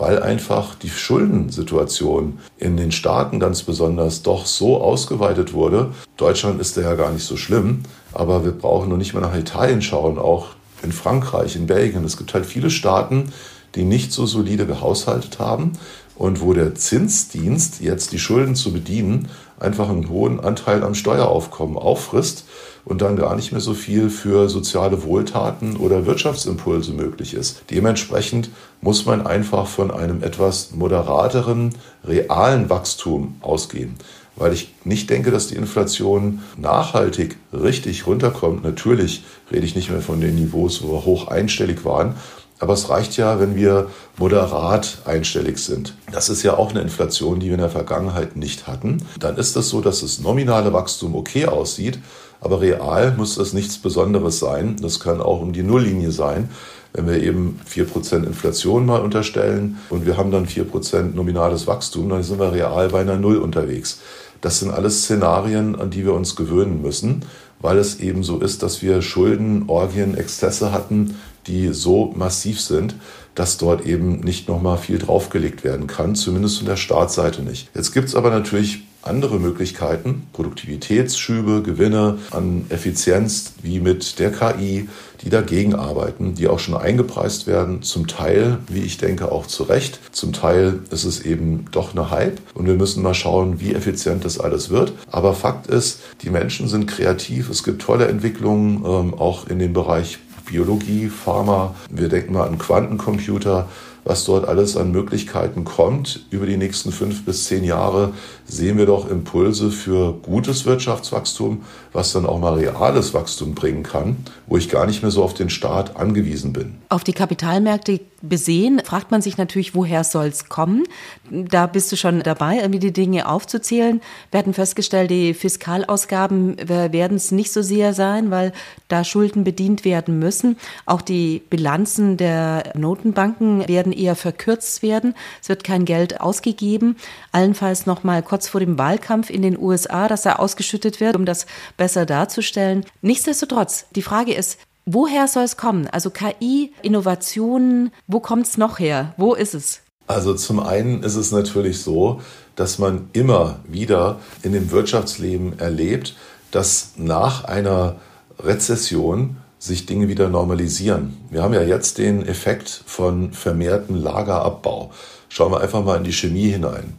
[0.00, 5.90] weil einfach die Schuldensituation in den Staaten ganz besonders doch so ausgeweitet wurde.
[6.16, 7.82] Deutschland ist da ja gar nicht so schlimm,
[8.14, 10.48] aber wir brauchen nur nicht mehr nach Italien schauen, auch
[10.82, 12.02] in Frankreich, in Belgien.
[12.04, 13.30] Es gibt halt viele Staaten,
[13.74, 15.74] die nicht so solide gehaushaltet haben
[16.16, 21.76] und wo der Zinsdienst jetzt die Schulden zu bedienen einfach einen hohen Anteil am Steueraufkommen
[21.76, 22.46] auffrisst
[22.84, 27.62] und dann gar nicht mehr so viel für soziale Wohltaten oder Wirtschaftsimpulse möglich ist.
[27.70, 33.96] Dementsprechend muss man einfach von einem etwas moderateren, realen Wachstum ausgehen.
[34.36, 38.64] Weil ich nicht denke, dass die Inflation nachhaltig richtig runterkommt.
[38.64, 42.14] Natürlich rede ich nicht mehr von den Niveaus, wo wir hoch einstellig waren,
[42.60, 45.94] aber es reicht ja, wenn wir moderat einstellig sind.
[46.12, 48.98] Das ist ja auch eine Inflation, die wir in der Vergangenheit nicht hatten.
[49.18, 51.98] Dann ist es so, dass das nominale Wachstum okay aussieht,
[52.40, 54.76] aber real muss das nichts Besonderes sein.
[54.80, 56.50] Das kann auch um die Nulllinie sein.
[56.92, 62.22] Wenn wir eben 4% Inflation mal unterstellen und wir haben dann 4% nominales Wachstum, dann
[62.22, 64.00] sind wir real bei einer Null unterwegs.
[64.40, 67.24] Das sind alles Szenarien, an die wir uns gewöhnen müssen,
[67.60, 71.16] weil es eben so ist, dass wir Schulden, Orgien, Exzesse hatten,
[71.50, 72.94] die so massiv sind,
[73.34, 77.68] dass dort eben nicht nochmal viel draufgelegt werden kann, zumindest von der Startseite nicht.
[77.74, 84.88] Jetzt gibt es aber natürlich andere Möglichkeiten, Produktivitätsschübe, Gewinne an Effizienz, wie mit der KI,
[85.22, 89.64] die dagegen arbeiten, die auch schon eingepreist werden, zum Teil, wie ich denke, auch zu
[89.64, 90.00] Recht.
[90.12, 94.24] Zum Teil ist es eben doch eine Hype und wir müssen mal schauen, wie effizient
[94.24, 94.92] das alles wird.
[95.10, 99.72] Aber Fakt ist, die Menschen sind kreativ, es gibt tolle Entwicklungen, ähm, auch in dem
[99.72, 100.18] Bereich
[100.50, 103.68] Biologie, Pharma, wir denken mal an Quantencomputer,
[104.02, 108.12] was dort alles an Möglichkeiten kommt über die nächsten fünf bis zehn Jahre,
[108.50, 114.16] sehen wir doch Impulse für gutes Wirtschaftswachstum, was dann auch mal reales Wachstum bringen kann,
[114.46, 116.74] wo ich gar nicht mehr so auf den Staat angewiesen bin.
[116.88, 120.84] Auf die Kapitalmärkte besehen, fragt man sich natürlich, woher soll es kommen?
[121.30, 124.00] Da bist du schon dabei, irgendwie die Dinge aufzuzählen.
[124.30, 128.52] Wir hatten festgestellt, die Fiskalausgaben werden es nicht so sehr sein, weil
[128.88, 130.58] da Schulden bedient werden müssen.
[130.84, 135.14] Auch die Bilanzen der Notenbanken werden eher verkürzt werden.
[135.40, 136.96] Es wird kein Geld ausgegeben.
[137.32, 141.26] Allenfalls noch mal kurz vor dem Wahlkampf in den USA, dass da ausgeschüttet wird, um
[141.26, 141.44] das
[141.76, 142.86] besser darzustellen.
[143.02, 145.86] Nichtsdestotrotz, die Frage ist, Woher soll es kommen?
[145.92, 149.12] Also KI, Innovationen, wo kommt es noch her?
[149.18, 149.82] Wo ist es?
[150.06, 152.22] Also zum einen ist es natürlich so,
[152.56, 156.16] dass man immer wieder in dem Wirtschaftsleben erlebt,
[156.50, 157.96] dass nach einer
[158.38, 161.18] Rezession sich Dinge wieder normalisieren.
[161.30, 164.90] Wir haben ja jetzt den Effekt von vermehrten Lagerabbau.
[165.28, 166.94] Schauen wir einfach mal in die Chemie hinein.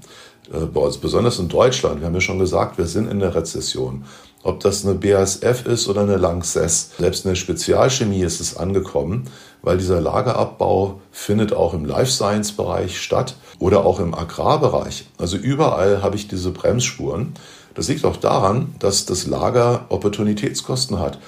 [0.54, 0.66] Äh,
[1.02, 4.04] besonders in Deutschland, wir haben ja schon gesagt, wir sind in der Rezession.
[4.44, 6.92] Ob das eine BASF ist oder eine Lanxess.
[6.98, 9.30] Selbst in der Spezialchemie ist es angekommen,
[9.62, 15.06] weil dieser Lagerabbau findet auch im Life Science Bereich statt oder auch im Agrarbereich.
[15.20, 17.34] Also überall habe ich diese Bremsspuren.
[17.76, 21.20] Das liegt auch daran, dass das Lager Opportunitätskosten hat.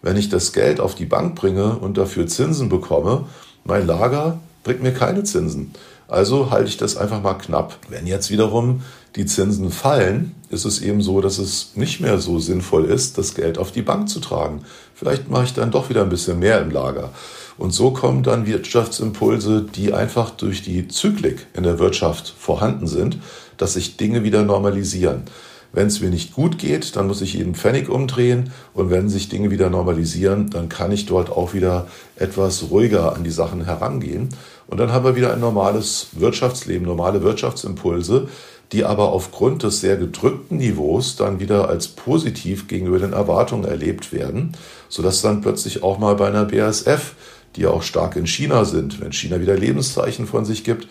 [0.00, 3.26] Wenn ich das Geld auf die Bank bringe und dafür Zinsen bekomme,
[3.64, 5.74] mein Lager bringt mir keine Zinsen.
[6.10, 7.78] Also halte ich das einfach mal knapp.
[7.88, 8.82] Wenn jetzt wiederum
[9.16, 13.34] die Zinsen fallen, ist es eben so, dass es nicht mehr so sinnvoll ist, das
[13.34, 14.62] Geld auf die Bank zu tragen.
[14.94, 17.10] Vielleicht mache ich dann doch wieder ein bisschen mehr im Lager.
[17.58, 23.18] Und so kommen dann Wirtschaftsimpulse, die einfach durch die Zyklik in der Wirtschaft vorhanden sind,
[23.56, 25.24] dass sich Dinge wieder normalisieren.
[25.72, 28.50] Wenn es mir nicht gut geht, dann muss ich jeden Pfennig umdrehen.
[28.74, 33.22] Und wenn sich Dinge wieder normalisieren, dann kann ich dort auch wieder etwas ruhiger an
[33.22, 34.30] die Sachen herangehen.
[34.70, 38.28] Und dann haben wir wieder ein normales Wirtschaftsleben, normale Wirtschaftsimpulse,
[38.70, 44.12] die aber aufgrund des sehr gedrückten Niveaus dann wieder als positiv gegenüber den Erwartungen erlebt
[44.12, 44.52] werden,
[44.88, 47.14] sodass dann plötzlich auch mal bei einer BASF,
[47.56, 50.86] die ja auch stark in China sind, wenn China wieder Lebenszeichen von sich gibt,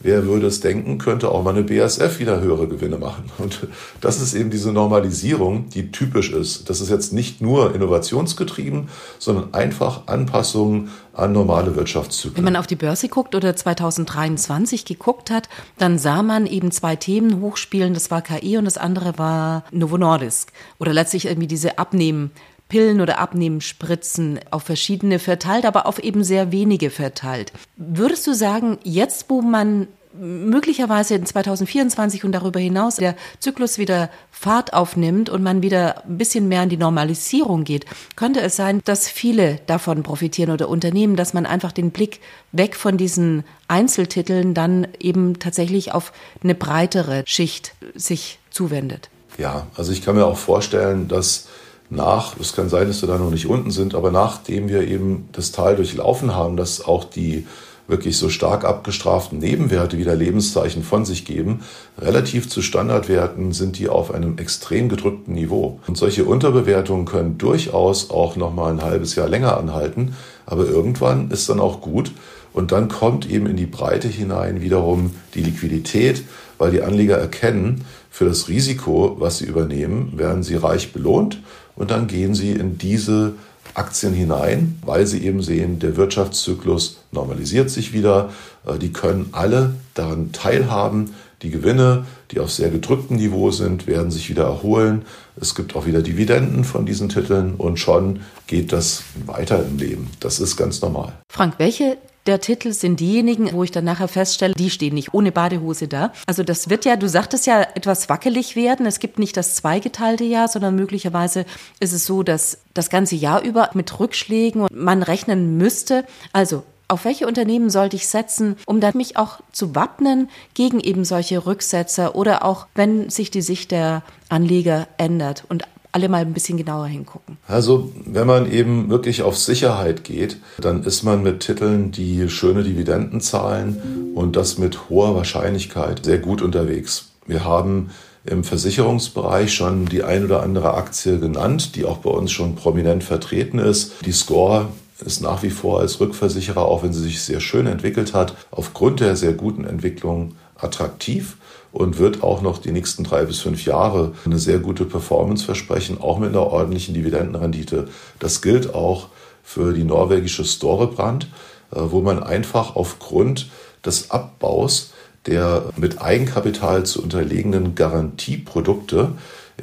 [0.00, 3.30] Wer würde es denken, könnte auch mal eine BASF wieder höhere Gewinne machen.
[3.38, 3.66] Und
[4.00, 6.68] das ist eben diese Normalisierung, die typisch ist.
[6.68, 12.36] Das ist jetzt nicht nur innovationsgetrieben, sondern einfach Anpassungen an normale Wirtschaftszyklen.
[12.36, 16.94] Wenn man auf die Börse guckt oder 2023 geguckt hat, dann sah man eben zwei
[16.96, 17.94] Themen hochspielen.
[17.94, 20.52] Das war KI und das andere war Novo Nordisk.
[20.78, 22.32] Oder letztlich irgendwie diese Abnehmen
[22.68, 27.52] Pillen oder Abnehmenspritzen auf verschiedene verteilt, aber auf eben sehr wenige verteilt.
[27.76, 34.10] Würdest du sagen, jetzt, wo man möglicherweise in 2024 und darüber hinaus der Zyklus wieder
[34.30, 38.80] Fahrt aufnimmt und man wieder ein bisschen mehr in die Normalisierung geht, könnte es sein,
[38.84, 42.20] dass viele davon profitieren oder Unternehmen, dass man einfach den Blick
[42.52, 49.10] weg von diesen Einzeltiteln dann eben tatsächlich auf eine breitere Schicht sich zuwendet.
[49.38, 51.48] Ja, also ich kann mir auch vorstellen, dass
[51.90, 55.28] nach, es kann sein, dass wir da noch nicht unten sind, aber nachdem wir eben
[55.32, 57.46] das Tal durchlaufen haben, dass auch die
[57.88, 61.60] wirklich so stark abgestraften Nebenwerte wieder Lebenszeichen von sich geben.
[61.98, 65.78] Relativ zu Standardwerten sind die auf einem extrem gedrückten Niveau.
[65.86, 70.16] Und solche Unterbewertungen können durchaus auch noch mal ein halbes Jahr länger anhalten.
[70.46, 72.12] Aber irgendwann ist dann auch gut.
[72.56, 76.22] Und dann kommt eben in die Breite hinein wiederum die Liquidität,
[76.56, 81.42] weil die Anleger erkennen, für das Risiko, was sie übernehmen, werden sie reich belohnt
[81.74, 83.34] und dann gehen sie in diese
[83.74, 88.30] Aktien hinein, weil sie eben sehen, der Wirtschaftszyklus normalisiert sich wieder.
[88.66, 91.14] Äh, die können alle daran teilhaben.
[91.42, 95.02] Die Gewinne, die auf sehr gedrücktem Niveau sind, werden sich wieder erholen.
[95.38, 100.10] Es gibt auch wieder Dividenden von diesen Titeln und schon geht das weiter im Leben.
[100.20, 101.12] Das ist ganz normal.
[101.30, 105.32] Frank, welche der Titel sind diejenigen, wo ich dann nachher feststelle, die stehen nicht ohne
[105.32, 106.12] Badehose da.
[106.26, 108.86] Also das wird ja, du sagtest ja, etwas wackelig werden.
[108.86, 111.44] Es gibt nicht das zweigeteilte Jahr, sondern möglicherweise
[111.80, 116.04] ist es so, dass das ganze Jahr über mit Rückschlägen und man rechnen müsste.
[116.32, 121.04] Also auf welche Unternehmen sollte ich setzen, um dann mich auch zu wappnen gegen eben
[121.04, 126.32] solche Rücksetzer oder auch wenn sich die Sicht der Anleger ändert und alle mal ein
[126.32, 127.38] bisschen genauer hingucken.
[127.46, 132.62] Also, wenn man eben wirklich auf Sicherheit geht, dann ist man mit Titeln, die schöne
[132.62, 137.10] Dividenden zahlen und das mit hoher Wahrscheinlichkeit sehr gut unterwegs.
[137.26, 137.90] Wir haben
[138.24, 143.04] im Versicherungsbereich schon die ein oder andere Aktie genannt, die auch bei uns schon prominent
[143.04, 143.92] vertreten ist.
[144.04, 144.68] Die Score
[145.04, 149.00] ist nach wie vor als Rückversicherer, auch wenn sie sich sehr schön entwickelt hat, aufgrund
[149.00, 151.36] der sehr guten Entwicklung attraktiv
[151.76, 156.00] und wird auch noch die nächsten drei bis fünf Jahre eine sehr gute Performance versprechen,
[156.00, 157.88] auch mit einer ordentlichen Dividendenrendite.
[158.18, 159.08] Das gilt auch
[159.42, 161.24] für die norwegische Storebrand,
[161.70, 163.50] äh, wo man einfach aufgrund
[163.84, 164.92] des Abbaus
[165.26, 169.12] der mit Eigenkapital zu unterlegenen Garantieprodukte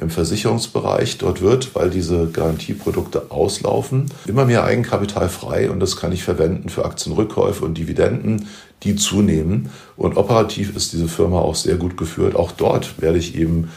[0.00, 1.18] im Versicherungsbereich.
[1.18, 6.68] Dort wird, weil diese Garantieprodukte auslaufen, immer mehr Eigenkapital frei und das kann ich verwenden
[6.68, 8.48] für Aktienrückkäufe und Dividenden,
[8.84, 9.70] die zunehmen.
[9.96, 12.36] Und operativ ist diese Firma auch sehr gut geführt.
[12.36, 13.70] Auch dort werde ich eben,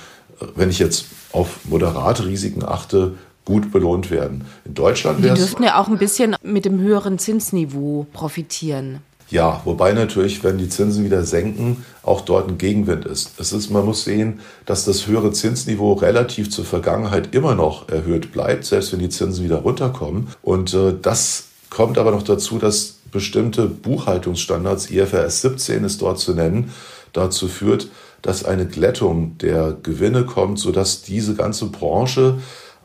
[0.56, 3.14] wenn ich jetzt auf moderate Risiken achte,
[3.46, 4.46] gut belohnt werden.
[4.66, 9.00] In Deutschland wäre Die dürften ja auch ein bisschen mit dem höheren Zinsniveau profitieren.
[9.30, 13.40] Ja, wobei natürlich, wenn die Zinsen wieder senken, auch dort ein Gegenwind ist.
[13.40, 18.32] Es ist, man muss sehen, dass das höhere Zinsniveau relativ zur Vergangenheit immer noch erhöht
[18.32, 20.28] bleibt, selbst wenn die Zinsen wieder runterkommen.
[20.42, 26.36] Und äh, das kommt aber noch dazu, dass bestimmte Buchhaltungsstandards, IFRS 17 ist dort zu
[26.36, 26.72] nennen,
[27.14, 27.90] dazu führt,
[28.22, 32.36] dass eine Glättung der Gewinne kommt, sodass diese ganze Branche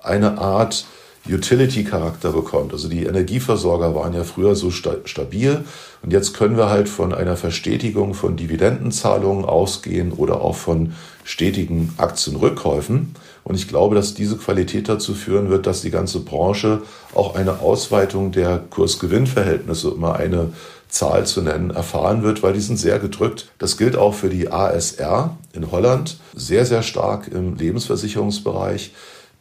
[0.01, 0.87] eine Art
[1.29, 2.73] Utility-Charakter bekommt.
[2.73, 5.65] Also die Energieversorger waren ja früher so sta stabil
[6.03, 11.93] und jetzt können wir halt von einer Verstetigung von Dividendenzahlungen ausgehen oder auch von stetigen
[11.99, 13.15] Aktienrückkäufen.
[13.45, 16.83] Und ich glaube, dass diese Qualität dazu führen wird, dass die ganze Branche
[17.15, 20.53] auch eine Ausweitung der Kurs-Gewinn-Verhältnisse, um mal eine
[20.89, 23.49] Zahl zu nennen, erfahren wird, weil die sind sehr gedrückt.
[23.59, 28.93] Das gilt auch für die ASR in Holland, sehr, sehr stark im Lebensversicherungsbereich.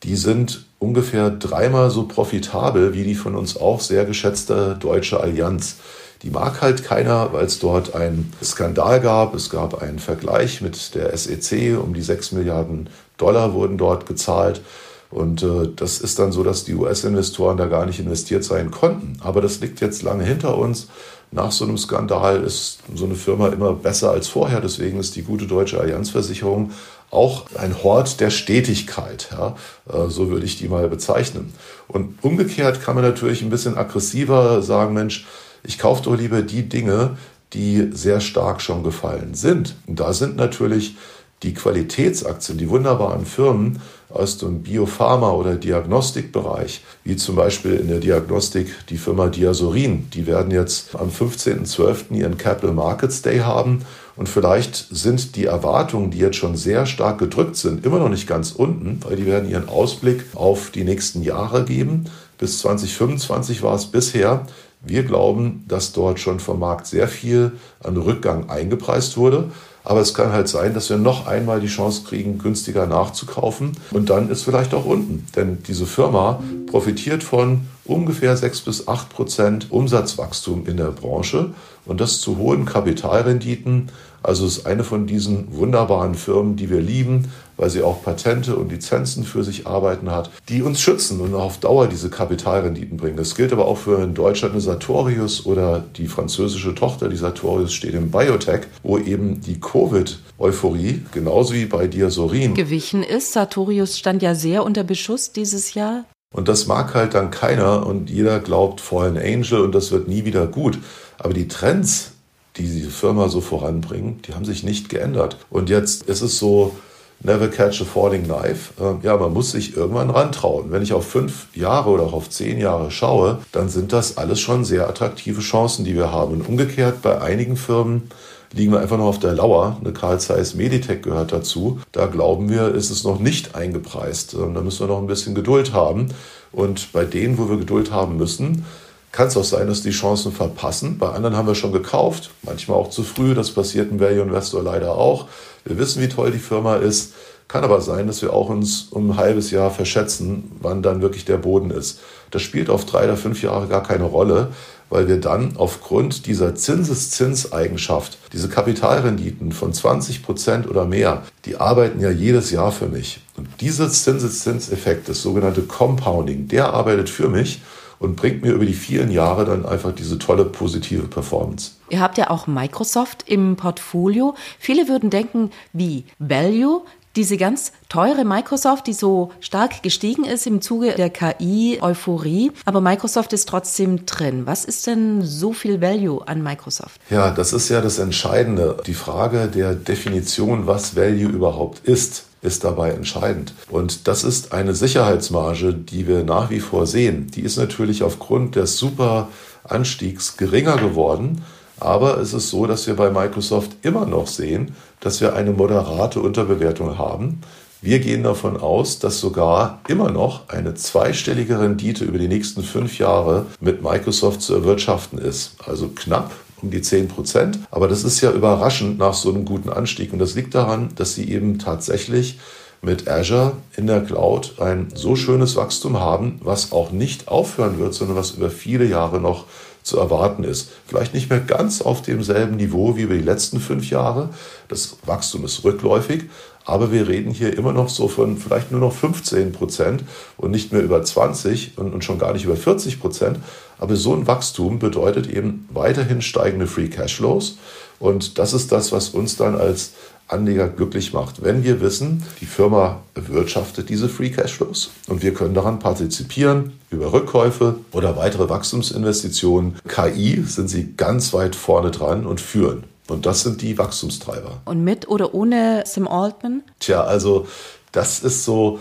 [0.04, 5.76] Die sind ungefähr dreimal so profitabel wie die von uns auch sehr geschätzte Deutsche Allianz.
[6.24, 9.34] Die mag halt keiner, weil es dort einen Skandal gab.
[9.34, 11.78] Es gab einen Vergleich mit der SEC.
[11.82, 14.62] Um die 6 Milliarden Dollar wurden dort gezahlt.
[15.10, 19.18] Und äh, das ist dann so, dass die US-Investoren da gar nicht investiert sein konnten.
[19.22, 20.88] Aber das liegt jetzt lange hinter uns.
[21.32, 24.62] Nach so einem Skandal ist so eine Firma immer besser als vorher.
[24.62, 26.72] Deswegen ist die gute deutsche Allianzversicherung
[27.10, 29.30] auch ein Hort der Stetigkeit.
[29.32, 29.56] Ja?
[29.92, 31.54] Äh, so würde ich die mal bezeichnen.
[31.88, 35.26] Und umgekehrt kann man natürlich ein bisschen aggressiver sagen, Mensch,
[35.64, 37.18] ich kaufe doch lieber die Dinge,
[37.54, 39.76] die sehr stark schon gefallen sind.
[39.88, 40.96] Und da sind natürlich
[41.44, 48.00] die Qualitätsaktien, die wunderbaren Firmen aus dem Biopharma- oder Diagnostikbereich, wie zum Beispiel in der
[48.00, 52.14] Diagnostik die Firma Diasorin, die werden jetzt am 15.12.
[52.14, 53.84] ihren Capital Markets Day haben
[54.16, 58.28] und vielleicht sind die Erwartungen, die jetzt schon sehr stark gedrückt sind, immer noch nicht
[58.28, 62.06] ganz unten, weil die werden ihren Ausblick auf die nächsten Jahre geben.
[62.38, 64.46] Bis 2025 war es bisher.
[64.84, 69.52] Wir glauben, dass dort schon vom Markt sehr viel an Rückgang eingepreist wurde.
[69.84, 73.72] Aber es kann halt sein, dass wir noch einmal die Chance kriegen, günstiger nachzukaufen.
[73.92, 75.26] Und dann ist vielleicht auch unten.
[75.36, 81.52] Denn diese Firma profitiert von ungefähr 6 bis 8 Prozent Umsatzwachstum in der Branche
[81.86, 83.90] und das zu hohen Kapitalrenditen.
[84.24, 88.56] Also es ist eine von diesen wunderbaren Firmen, die wir lieben, weil sie auch Patente
[88.56, 93.18] und Lizenzen für sich arbeiten hat, die uns schützen und auf Dauer diese Kapitalrenditen bringen.
[93.18, 97.72] Das gilt aber auch für in Deutschland eine Sartorius oder die französische Tochter, die Sartorius
[97.72, 103.34] steht im Biotech, wo eben die Covid-Euphorie, genauso wie bei Diasorin, gewichen ist.
[103.34, 106.06] Sartorius stand ja sehr unter Beschuss dieses Jahr.
[106.34, 110.26] Und das mag halt dann keiner und jeder glaubt Fallen Angel und das wird nie
[110.26, 110.80] wieder gut.
[111.20, 112.14] Aber die Trends,
[112.58, 115.38] die diese Firma so voranbringen, die haben sich nicht geändert.
[115.52, 116.76] Und jetzt ist es so,
[117.24, 118.74] never catch a falling knife.
[118.82, 120.72] Ähm, ja, man muss sich irgendwann rantrauen.
[120.72, 124.40] Wenn ich auf fünf Jahre oder auch auf zehn Jahre schaue, dann sind das alles
[124.40, 126.34] schon sehr attraktive Chancen, die wir haben.
[126.34, 128.10] Und umgekehrt bei einigen Firmen,
[128.54, 129.78] liegen wir einfach noch auf der Lauer.
[129.80, 131.80] Eine Carl Zeiss Meditech gehört dazu.
[131.92, 134.34] Da glauben wir, ist es noch nicht eingepreist.
[134.34, 136.10] Ähm, da müssen wir noch ein bisschen Geduld haben.
[136.52, 138.66] Und bei denen, wo wir Geduld haben müssen,
[139.12, 140.98] kann es auch sein, dass die Chancen verpassen.
[140.98, 143.34] Bei anderen haben wir schon gekauft, manchmal auch zu früh.
[143.34, 145.28] Das passiert im Value Investor leider auch.
[145.66, 147.14] Wir wissen, wie toll die Firma ist.
[147.48, 151.26] Kann aber sein, dass wir auch uns um ein halbes Jahr verschätzen, wann dann wirklich
[151.26, 152.00] der Boden ist.
[152.32, 154.54] Das spielt auf drei oder fünf Jahre gar keine Rolle,
[154.90, 162.00] weil wir dann aufgrund dieser Zinseszinseigenschaft, diese Kapitalrenditen von 20 Prozent oder mehr, die arbeiten
[162.00, 163.20] ja jedes Jahr für mich.
[163.36, 167.62] Und dieser Zinseszinseffekt, das sogenannte Compounding, der arbeitet für mich
[168.02, 171.74] und bringt mir über die vielen Jahre dann einfach diese tolle positive Performance.
[171.90, 174.34] Ihr habt ja auch Microsoft im Portfolio.
[174.58, 176.82] Viele würden denken, wie Value,
[177.16, 183.34] diese ganz teure Microsoft, die so stark gestiegen ist im Zuge der KI-Euphorie, aber Microsoft
[183.34, 184.48] ist trotzdem drin.
[184.48, 187.00] Was ist denn so viel Value an Microsoft?
[187.10, 188.78] Ja, das ist ja das Entscheidende.
[188.88, 193.54] Die Frage der Definition, was Value überhaupt ist, ist dabei entscheidend.
[193.70, 197.28] Und das ist eine Sicherheitsmarge, die wir nach wie vor sehen.
[197.36, 199.28] Die ist natürlich aufgrund des super
[199.64, 201.44] Anstiegs geringer geworden.
[201.80, 206.20] Aber es ist so, dass wir bei Microsoft immer noch sehen, dass wir eine moderate
[206.20, 207.42] Unterbewertung haben.
[207.82, 213.00] Wir gehen davon aus, dass sogar immer noch eine zweistellige Rendite über die nächsten fünf
[213.00, 215.56] Jahre mit Microsoft zu erwirtschaften ist.
[215.66, 217.60] Also knapp um die 10 Prozent.
[217.72, 220.14] Aber das ist ja überraschend nach so einem guten Anstieg.
[220.14, 222.40] Und das liegt daran, dass sie eben tatsächlich
[222.82, 227.94] mit Azure in der Cloud ein so schönes Wachstum haben, was auch nicht aufhören wird,
[227.94, 229.46] sondern was über viele Jahre noch
[229.84, 230.70] zu erwarten ist.
[230.86, 234.30] Vielleicht nicht mehr ganz auf demselben Niveau wie über die letzten fünf Jahre.
[234.68, 236.26] Das Wachstum ist rückläufig,
[236.66, 240.04] aber wir reden hier immer noch so von vielleicht nur noch 15 Prozent
[240.38, 243.40] und nicht mehr über 20 und, und schon gar nicht über 40 Prozent.
[243.82, 247.58] Aber so ein Wachstum bedeutet eben weiterhin steigende Free Cashflows.
[248.00, 249.94] Und das ist das, was uns dann als
[250.28, 255.54] Anleger glücklich macht, wenn wir wissen, die Firma erwirtschaftet diese Free Cashflows und wir können
[255.54, 259.76] daran partizipieren über Rückkäufe oder weitere Wachstumsinvestitionen.
[259.88, 262.86] KI sind sie ganz weit vorne dran und führen.
[263.10, 264.62] Und das sind die Wachstumstreiber.
[264.64, 266.64] Und mit oder ohne Sam Altman?
[266.80, 267.46] Tja, also
[267.92, 268.80] das ist so,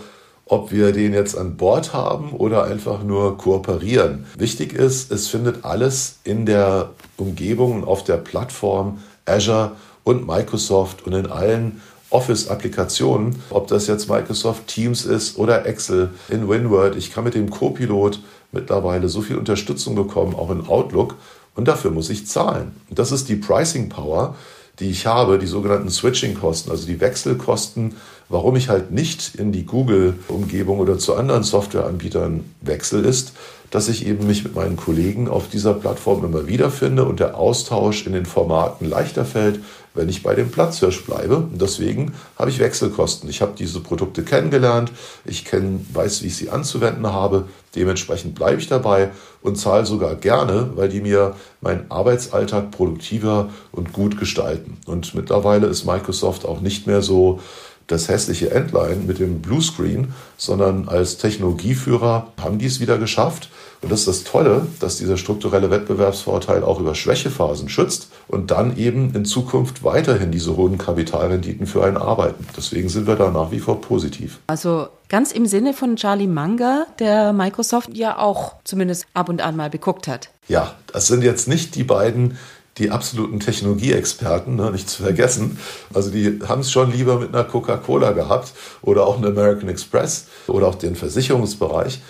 [0.51, 4.25] ob wir den jetzt an Bord haben oder einfach nur kooperieren.
[4.37, 9.71] Wichtig ist, es findet alles in der Umgebung und auf der Plattform Azure
[10.03, 16.49] und Microsoft und in allen Office-Applikationen, ob das jetzt Microsoft Teams ist oder Excel in
[16.49, 16.97] WinWord.
[16.97, 18.19] Ich kann mit dem Copilot
[18.51, 21.15] mittlerweile so viel Unterstützung bekommen, auch in Outlook.
[21.55, 22.75] Und dafür muss ich zahlen.
[22.89, 24.35] Und das ist die Pricing Power,
[24.81, 27.95] die ich habe, die sogenannten Switching-Kosten, also die Wechselkosten,
[28.27, 33.33] warum ich halt nicht in die Google-Umgebung oder zu anderen Softwareanbietern wechsle, ist,
[33.69, 38.05] dass ich eben mich mit meinen Kollegen auf dieser Plattform immer wiederfinde und der Austausch
[38.05, 39.61] in den Formaten leichter fällt,
[39.93, 41.37] wenn ich bei dem Platzhirsch bleibe.
[41.37, 43.29] Und deswegen habe ich Wechselkosten.
[43.29, 44.91] Ich habe diese Produkte kennengelernt,
[45.25, 47.45] ich kenn, weiß, wie ich sie anzuwenden habe.
[47.75, 53.93] Dementsprechend bleibe ich dabei und zahle sogar gerne, weil die mir meinen Arbeitsalltag produktiver und
[53.93, 54.77] gut gestalten.
[54.85, 57.39] Und mittlerweile ist Microsoft auch nicht mehr so
[57.87, 63.49] das hässliche Endline mit dem Bluescreen, sondern als Technologieführer haben die es wieder geschafft.
[63.81, 68.77] Und das ist das Tolle, dass dieser strukturelle Wettbewerbsvorteil auch über Schwächephasen schützt und dann
[68.77, 72.45] eben in Zukunft weiterhin diese hohen Kapitalrenditen für einen arbeiten.
[72.55, 74.39] Deswegen sind wir da nach wie vor positiv.
[74.47, 79.55] Also ganz im Sinne von Charlie Munger, der Microsoft ja auch zumindest ab und an
[79.55, 80.29] mal beguckt hat.
[80.47, 82.37] Ja, das sind jetzt nicht die beiden
[82.77, 85.57] die absoluten Technologieexperten, ne, nicht zu vergessen.
[85.93, 90.27] Also die haben es schon lieber mit einer Coca-Cola gehabt oder auch einem American Express
[90.47, 92.01] oder auch den Versicherungsbereich.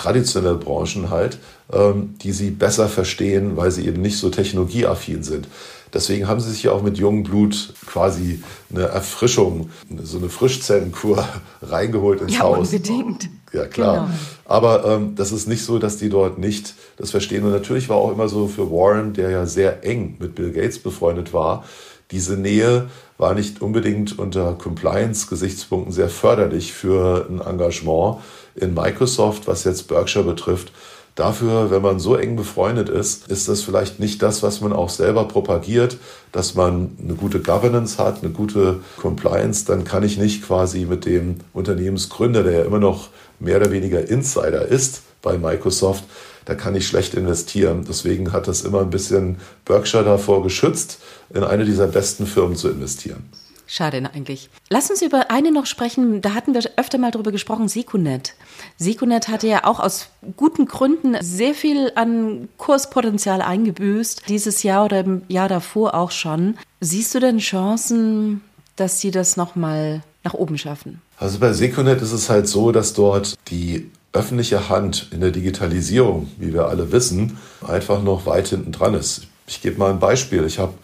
[0.00, 1.38] Traditionelle Branchen halt,
[1.72, 5.46] ähm, die sie besser verstehen, weil sie eben nicht so technologieaffin sind.
[5.92, 8.42] Deswegen haben sie sich ja auch mit jungem Blut quasi
[8.72, 9.70] eine Erfrischung,
[10.02, 11.26] so eine Frischzellenkur
[11.62, 12.72] reingeholt ins ja, Haus.
[12.72, 13.28] Unbedingt.
[13.52, 14.06] Ja, klar.
[14.06, 14.18] Genau.
[14.44, 17.44] Aber ähm, das ist nicht so, dass die dort nicht das verstehen.
[17.44, 20.78] Und natürlich war auch immer so für Warren, der ja sehr eng mit Bill Gates
[20.78, 21.64] befreundet war,
[22.10, 22.88] diese Nähe
[23.18, 28.18] war nicht unbedingt unter Compliance-Gesichtspunkten sehr förderlich für ein Engagement
[28.54, 30.72] in Microsoft, was jetzt Berkshire betrifft.
[31.16, 34.88] Dafür, wenn man so eng befreundet ist, ist das vielleicht nicht das, was man auch
[34.88, 35.98] selber propagiert,
[36.32, 39.64] dass man eine gute Governance hat, eine gute Compliance.
[39.66, 43.08] Dann kann ich nicht quasi mit dem Unternehmensgründer, der ja immer noch
[43.40, 46.04] mehr oder weniger Insider ist bei Microsoft,
[46.44, 47.84] da kann ich schlecht investieren.
[47.88, 50.98] Deswegen hat das immer ein bisschen Berkshire davor geschützt,
[51.32, 53.24] in eine dieser besten Firmen zu investieren.
[53.72, 54.50] Schade eigentlich.
[54.68, 56.20] Lass uns über eine noch sprechen.
[56.22, 58.34] Da hatten wir öfter mal drüber gesprochen, Secunet.
[58.78, 64.24] Secunet hatte ja auch aus guten Gründen sehr viel an Kurspotenzial eingebüßt.
[64.28, 66.58] Dieses Jahr oder im Jahr davor auch schon.
[66.80, 68.40] Siehst du denn Chancen,
[68.74, 71.00] dass sie das nochmal nach oben schaffen?
[71.16, 76.28] Also bei Secunet ist es halt so, dass dort die öffentliche Hand in der Digitalisierung,
[76.38, 79.28] wie wir alle wissen, einfach noch weit hinten dran ist.
[79.46, 80.44] Ich gebe mal ein Beispiel.
[80.44, 80.74] Ich habe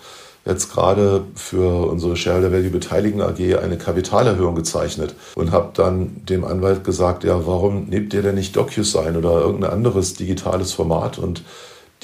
[0.47, 6.45] jetzt gerade für unsere Shareholder Value Beteiligung AG eine Kapitalerhöhung gezeichnet und habe dann dem
[6.45, 11.19] Anwalt gesagt, ja, warum nehmt ihr denn nicht DocuSign oder irgendein anderes digitales Format?
[11.19, 11.43] Und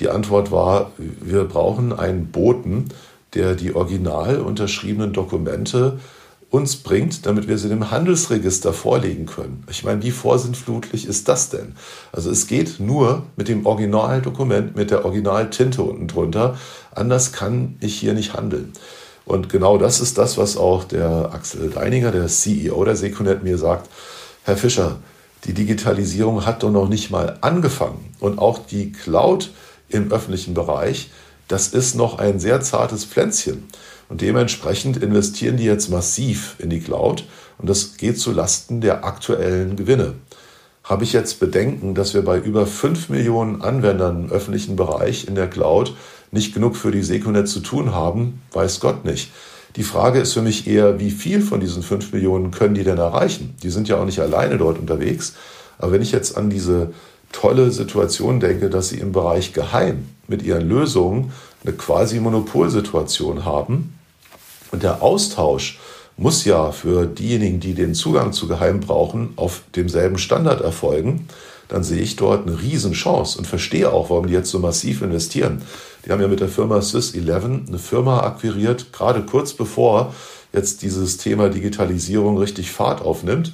[0.01, 2.89] die Antwort war, wir brauchen einen Boten,
[3.35, 6.01] der die original unterschriebenen Dokumente
[6.53, 9.65] uns bringt, damit wir sie dem Handelsregister vorlegen können.
[9.71, 11.75] Ich meine, wie vorsinnflutlich ist das denn?
[12.13, 16.59] Also es geht nur mit dem Originaldokument, mit der Originaltinte unten drunter.
[16.95, 18.75] Anders kann ich hier nicht handeln.
[19.25, 23.57] Und genau das ist das, was auch der Axel Deininger, der CEO der Secunet, mir
[23.57, 23.89] sagt.
[24.45, 24.99] Herr Fischer,
[25.45, 28.15] die Digitalisierung hat doch noch nicht mal angefangen.
[28.21, 29.53] Und auch die Cloud
[29.89, 31.11] im öffentlichen Bereich,
[31.49, 33.69] das ist noch ein sehr zartes Pflänzchen.
[34.13, 37.25] Und dementsprechend investieren die jetzt massiv in die Cloud
[37.57, 40.13] und das geht zu Lasten der aktuellen Gewinne.
[40.85, 45.35] Habe ich jetzt Bedenken, dass wir bei über 5 Millionen Anwendern im öffentlichen Bereich in
[45.35, 45.95] der Cloud
[46.31, 49.33] nicht genug für die Seconet zu tun haben, weiß Gott nicht.
[49.77, 52.99] Die Frage ist für mich eher, wie viel von diesen 5 Millionen können die denn
[52.99, 53.55] erreichen?
[53.63, 55.33] Die sind ja auch nicht alleine dort unterwegs.
[55.79, 56.93] Aber wenn ich jetzt an diese
[57.33, 61.33] tolle Situation denke, dass sie im Bereich Geheim mit ihren Lösungen
[61.65, 63.95] eine quasi Monopolsituation haben,
[64.73, 65.79] und der Austausch
[66.17, 71.29] muss ja für diejenigen, die den Zugang zu Geheim brauchen, auf demselben Standard erfolgen.
[71.69, 75.63] Dann sehe ich dort eine Riesenchance und verstehe auch, warum die jetzt so massiv investieren.
[76.05, 80.15] Die haben ja mit der Firma Sys11 eine Firma akquiriert, gerade kurz bevor
[80.53, 83.53] jetzt dieses Thema Digitalisierung richtig Fahrt aufnimmt.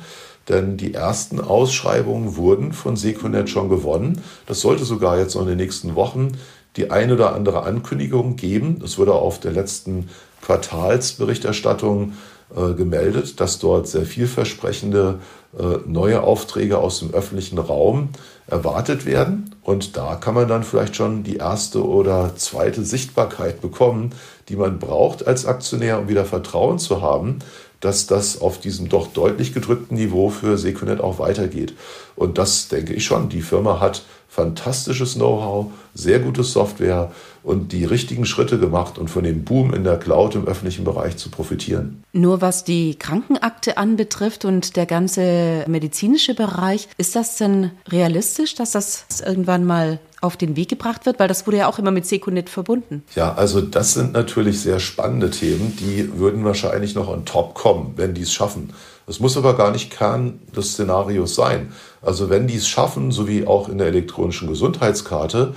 [0.48, 4.22] Denn die ersten Ausschreibungen wurden von Seconet schon gewonnen.
[4.46, 6.32] Das sollte sogar jetzt noch in den nächsten Wochen
[6.76, 8.78] die ein oder andere Ankündigung geben.
[8.80, 10.08] Das wurde auf der letzten
[10.42, 12.12] Quartalsberichterstattung
[12.54, 15.18] äh, gemeldet, dass dort sehr vielversprechende
[15.58, 18.08] äh, neue Aufträge aus dem öffentlichen Raum
[18.46, 19.54] erwartet werden.
[19.62, 24.12] Und da kann man dann vielleicht schon die erste oder zweite Sichtbarkeit bekommen,
[24.48, 27.40] die man braucht als Aktionär, um wieder Vertrauen zu haben,
[27.80, 31.74] dass das auf diesem doch deutlich gedrückten Niveau für Secunet auch weitergeht.
[32.16, 33.28] Und das denke ich schon.
[33.28, 37.12] Die Firma hat fantastisches Know-how, sehr gute Software
[37.42, 41.16] und die richtigen Schritte gemacht und von dem Boom in der Cloud im öffentlichen Bereich
[41.16, 42.02] zu profitieren.
[42.12, 48.72] Nur was die Krankenakte anbetrifft und der ganze medizinische Bereich, ist das denn realistisch, dass
[48.72, 51.18] das irgendwann mal auf den Weg gebracht wird?
[51.20, 53.04] Weil das wurde ja auch immer mit Secunet verbunden.
[53.14, 57.94] Ja, also das sind natürlich sehr spannende Themen, die würden wahrscheinlich noch on top kommen,
[57.96, 58.72] wenn die es schaffen.
[59.06, 61.72] Es muss aber gar nicht Kern des Szenarios sein.
[62.02, 65.54] Also wenn die es schaffen, so wie auch in der elektronischen Gesundheitskarte,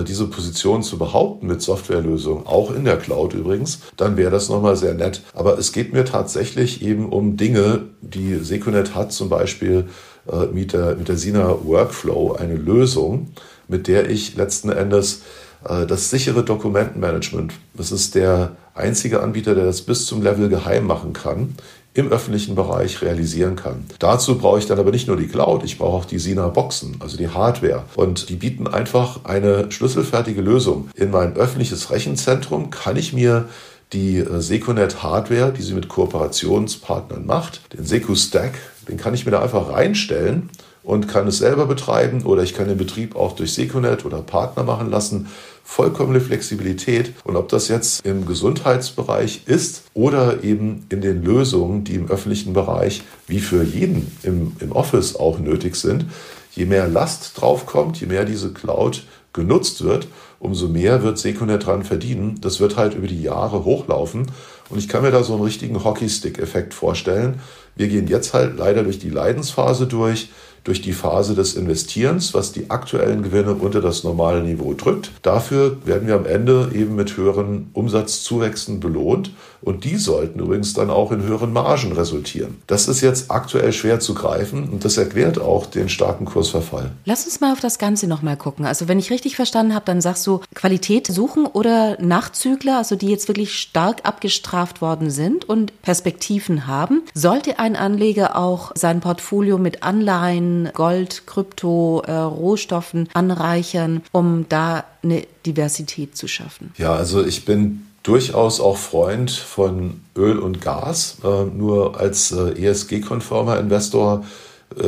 [0.00, 4.76] diese Position zu behaupten mit Softwarelösungen, auch in der Cloud übrigens, dann wäre das nochmal
[4.76, 5.22] sehr nett.
[5.34, 9.88] Aber es geht mir tatsächlich eben um Dinge, die Secunet hat, zum Beispiel
[10.30, 13.28] äh, mit der, mit der Sina Workflow eine Lösung,
[13.68, 15.22] mit der ich letzten Endes
[15.68, 20.86] äh, das sichere Dokumentenmanagement, das ist der einzige Anbieter, der das bis zum Level geheim
[20.86, 21.54] machen kann,
[21.94, 23.84] im öffentlichen Bereich realisieren kann.
[23.98, 27.16] Dazu brauche ich dann aber nicht nur die Cloud, ich brauche auch die Sina-Boxen, also
[27.16, 27.84] die Hardware.
[27.96, 30.88] Und die bieten einfach eine schlüsselfertige Lösung.
[30.94, 33.48] In mein öffentliches Rechenzentrum kann ich mir
[33.92, 38.54] die äh, Seconet Hardware, die sie mit Kooperationspartnern macht, den Secu Stack,
[38.88, 40.48] den kann ich mir da einfach reinstellen
[40.82, 44.64] und kann es selber betreiben oder ich kann den Betrieb auch durch Seconet oder Partner
[44.64, 45.28] machen lassen
[45.64, 47.14] vollkommene Flexibilität.
[47.24, 52.52] Und ob das jetzt im Gesundheitsbereich ist oder eben in den Lösungen, die im öffentlichen
[52.52, 56.06] Bereich wie für jeden im, im Office auch nötig sind,
[56.54, 60.08] je mehr Last draufkommt, je mehr diese Cloud genutzt wird,
[60.40, 62.38] umso mehr wird sekundär dran verdienen.
[62.42, 64.26] Das wird halt über die Jahre hochlaufen.
[64.68, 67.40] Und ich kann mir da so einen richtigen Hockeystick-Effekt vorstellen.
[67.74, 70.28] Wir gehen jetzt halt leider durch die Leidensphase durch
[70.64, 75.10] durch die Phase des Investierens, was die aktuellen Gewinne unter das normale Niveau drückt.
[75.22, 79.32] Dafür werden wir am Ende eben mit höheren Umsatzzuwächsen belohnt
[79.62, 82.58] und die sollten übrigens dann auch in höheren Margen resultieren.
[82.66, 86.90] Das ist jetzt aktuell schwer zu greifen und das erklärt auch den starken Kursverfall.
[87.04, 88.66] Lass uns mal auf das Ganze nochmal gucken.
[88.66, 93.08] Also wenn ich richtig verstanden habe, dann sagst du Qualität suchen oder Nachzügler, also die
[93.08, 97.02] jetzt wirklich stark abgestraft worden sind und Perspektiven haben.
[97.14, 104.84] Sollte ein Anleger auch sein Portfolio mit Anleihen, Gold, Krypto, äh, Rohstoffen anreichern, um da
[105.02, 106.72] eine Diversität zu schaffen?
[106.78, 111.18] Ja, also ich bin durchaus auch Freund von Öl und Gas.
[111.24, 114.24] Äh, nur als äh, ESG-konformer Investor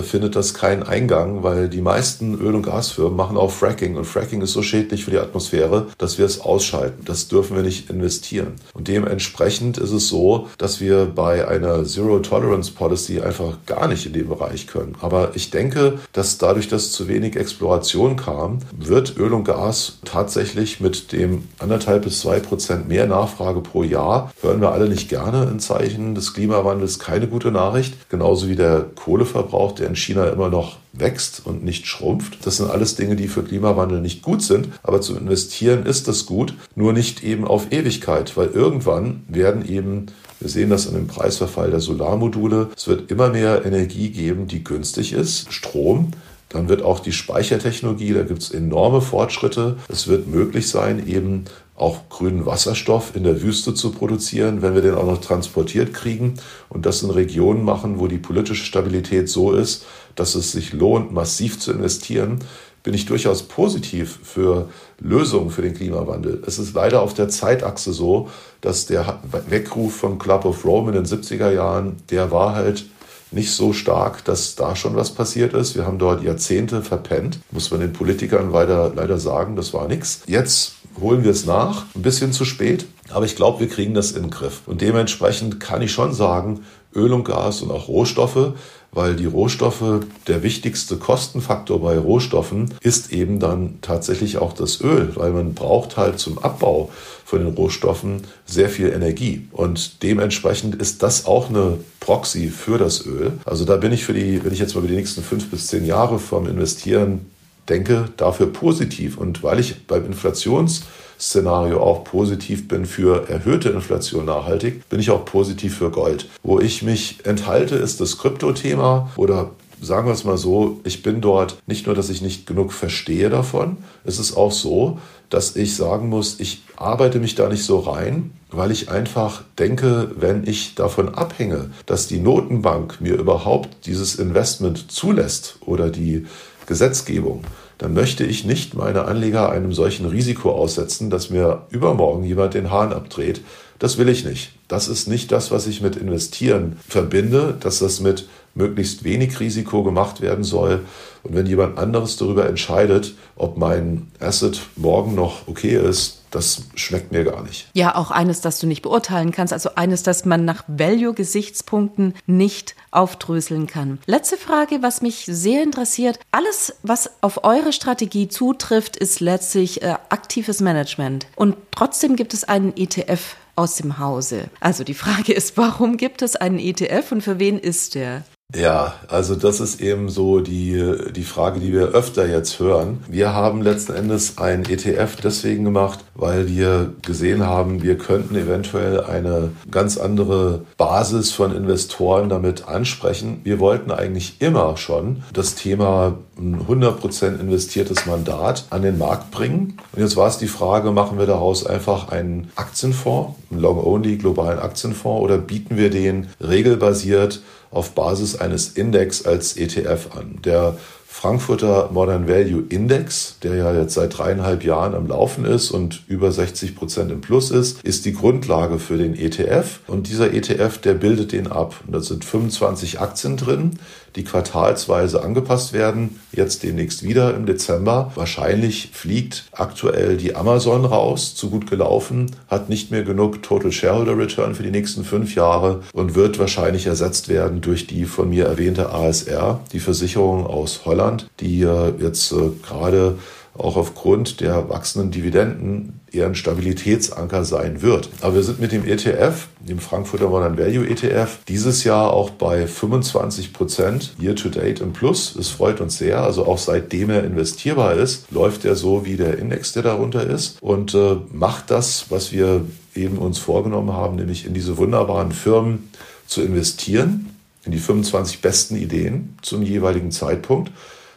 [0.03, 4.43] findet das keinen Eingang, weil die meisten Öl- und Gasfirmen machen auch Fracking und Fracking
[4.43, 7.05] ist so schädlich für die Atmosphäre, dass wir es ausschalten.
[7.05, 8.55] Das dürfen wir nicht investieren.
[8.73, 14.07] Und dementsprechend ist es so, dass wir bei einer Zero Tolerance Policy einfach gar nicht
[14.07, 14.95] in den Bereich können.
[15.01, 20.81] Aber ich denke, dass dadurch, dass zu wenig Exploration kam, wird Öl und Gas tatsächlich
[20.81, 25.49] mit dem anderthalb bis zwei Prozent mehr Nachfrage pro Jahr, hören wir alle nicht gerne
[25.51, 27.95] in Zeichen des Klimawandels, keine gute Nachricht.
[28.09, 32.47] Genauso wie der Kohleverbrauch der in China immer noch wächst und nicht schrumpft.
[32.47, 34.69] Das sind alles Dinge, die für Klimawandel nicht gut sind.
[34.83, 40.07] Aber zum Investieren ist das gut, nur nicht eben auf Ewigkeit, weil irgendwann werden eben
[40.41, 42.69] wir sehen das an dem Preisverfall der Solarmodule.
[42.77, 46.11] Es wird immer mehr Energie geben, die günstig ist, Strom.
[46.51, 49.79] Dann wird auch die Speichertechnologie, da gibt es enorme Fortschritte.
[49.89, 51.47] Es wird möglich sein, eben
[51.77, 56.35] auch grünen Wasserstoff in der Wüste zu produzieren, wenn wir den auch noch transportiert kriegen
[56.69, 61.13] und das in Regionen machen, wo die politische Stabilität so ist, dass es sich lohnt,
[61.13, 62.39] massiv zu investieren,
[62.85, 64.69] bin ich durchaus positiv für
[65.01, 66.43] Lösungen für den Klimawandel.
[66.47, 68.29] Es ist leider auf der Zeitachse so,
[68.61, 72.85] dass der Weckruf von Club of Rome in den 70er Jahren, der war halt
[73.33, 75.75] nicht so stark, dass da schon was passiert ist.
[75.75, 80.23] Wir haben dort Jahrzehnte verpennt, muss man den Politikern leider, leider sagen, das war nichts.
[80.27, 84.13] Jetzt holen wir es nach, ein bisschen zu spät, aber ich glaube, wir kriegen das
[84.13, 84.63] in den Griff.
[84.67, 86.61] Und dementsprechend kann ich schon sagen,
[86.95, 88.55] Öl und Gas und auch Rohstoffe,
[88.93, 95.11] weil die Rohstoffe, der wichtigste Kostenfaktor bei Rohstoffen ist eben dann tatsächlich auch das Öl,
[95.17, 96.91] weil man braucht halt zum Abbau
[97.25, 99.49] von den Rohstoffen sehr viel Energie.
[99.51, 103.33] Und dementsprechend ist das auch eine Proxy für das Öl.
[103.45, 105.67] Also da bin ich für die, wenn ich jetzt mal über die nächsten fünf bis
[105.67, 107.27] zehn Jahre vom Investieren
[107.69, 109.19] denke, dafür positiv.
[109.19, 115.25] Und weil ich beim Inflationsszenario auch positiv bin für erhöhte Inflation nachhaltig, bin ich auch
[115.25, 116.29] positiv für Gold.
[116.43, 119.51] Wo ich mich enthalte, ist das Kryptothema oder
[119.81, 123.29] sagen wir es mal so, ich bin dort nicht nur, dass ich nicht genug verstehe
[123.29, 124.99] davon, es ist auch so,
[125.31, 130.13] dass ich sagen muss, ich arbeite mich da nicht so rein, weil ich einfach denke,
[130.17, 136.27] wenn ich davon abhänge, dass die Notenbank mir überhaupt dieses Investment zulässt oder die
[136.67, 137.45] Gesetzgebung,
[137.79, 142.71] dann möchte ich nicht meine Anleger einem solchen Risiko aussetzen, dass mir übermorgen jemand den
[142.71, 143.43] Hahn abdreht.
[143.79, 144.53] Das will ich nicht.
[144.69, 149.83] Das ist nicht das, was ich mit Investieren verbinde, dass das mit möglichst wenig Risiko
[149.83, 150.85] gemacht werden soll.
[151.23, 157.13] Und wenn jemand anderes darüber entscheidet, ob mein Asset morgen noch okay ist, das schmeckt
[157.13, 157.69] mir gar nicht.
[157.75, 162.75] Ja, auch eines, das du nicht beurteilen kannst, also eines, das man nach Value-Gesichtspunkten nicht
[162.91, 163.99] aufdröseln kann.
[164.07, 166.19] Letzte Frage, was mich sehr interessiert.
[166.33, 171.27] Alles, was auf eure Strategie zutrifft, ist letztlich äh, aktives Management.
[171.37, 174.45] Und trotzdem gibt es einen ETF aus dem Hause.
[174.61, 178.25] Also die Frage ist, warum gibt es einen ETF und für wen ist der?
[178.53, 180.81] Ja, also das ist eben so die,
[181.13, 183.03] die Frage, die wir öfter jetzt hören.
[183.09, 189.03] Wir haben letzten Endes ein ETF deswegen gemacht, weil wir gesehen haben, wir könnten eventuell
[189.03, 193.41] eine ganz andere Basis von Investoren damit ansprechen.
[193.43, 199.79] Wir wollten eigentlich immer schon das Thema ein 100% investiertes Mandat an den Markt bringen.
[199.93, 204.59] Und jetzt war es die Frage, machen wir daraus einfach einen Aktienfonds, einen Long-Only globalen
[204.59, 207.41] Aktienfonds oder bieten wir den regelbasiert
[207.75, 210.41] auf Basis eines Index als ETF an.
[210.45, 216.03] Der Frankfurter Modern Value Index, der ja jetzt seit dreieinhalb Jahren am Laufen ist und
[216.09, 219.79] über 60 Prozent im Plus ist, ist die Grundlage für den ETF.
[219.87, 221.77] Und dieser ETF, der bildet den ab.
[221.87, 223.79] Und da sind 25 Aktien drin,
[224.17, 226.21] die quartalsweise angepasst werden.
[226.33, 228.13] Jetzt demnächst wieder im Dezember.
[228.15, 234.17] Wahrscheinlich fliegt aktuell die Amazon raus, zu gut gelaufen, hat nicht mehr genug Total Shareholder
[234.17, 238.47] Return für die nächsten fünf Jahre und wird wahrscheinlich ersetzt werden durch die von mir
[238.47, 241.61] erwähnte ASR, die Versicherung aus Holland, die
[241.99, 243.19] jetzt äh, gerade
[243.57, 248.11] auch aufgrund der wachsenden Dividenden eher ein Stabilitätsanker sein wird.
[248.21, 252.67] Aber wir sind mit dem ETF, dem Frankfurter Modern Value ETF, dieses Jahr auch bei
[252.67, 255.35] 25 Prozent Year to Date im Plus.
[255.37, 256.23] Es freut uns sehr.
[256.23, 260.59] Also auch seitdem er investierbar ist, läuft er so wie der Index, der darunter ist
[260.61, 265.91] und äh, macht das, was wir eben uns vorgenommen haben, nämlich in diese wunderbaren Firmen
[266.27, 270.71] zu investieren, in die 25 besten Ideen zum jeweiligen Zeitpunkt.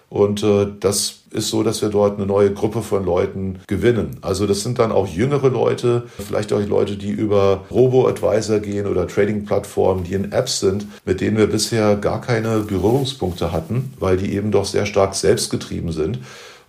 [0.09, 4.17] Und äh, das ist so, dass wir dort eine neue Gruppe von Leuten gewinnen.
[4.21, 9.07] Also das sind dann auch jüngere Leute, vielleicht auch Leute, die über Robo-Advisor gehen oder
[9.07, 14.34] Trading-Plattformen, die in Apps sind, mit denen wir bisher gar keine Berührungspunkte hatten, weil die
[14.34, 16.19] eben doch sehr stark selbstgetrieben sind.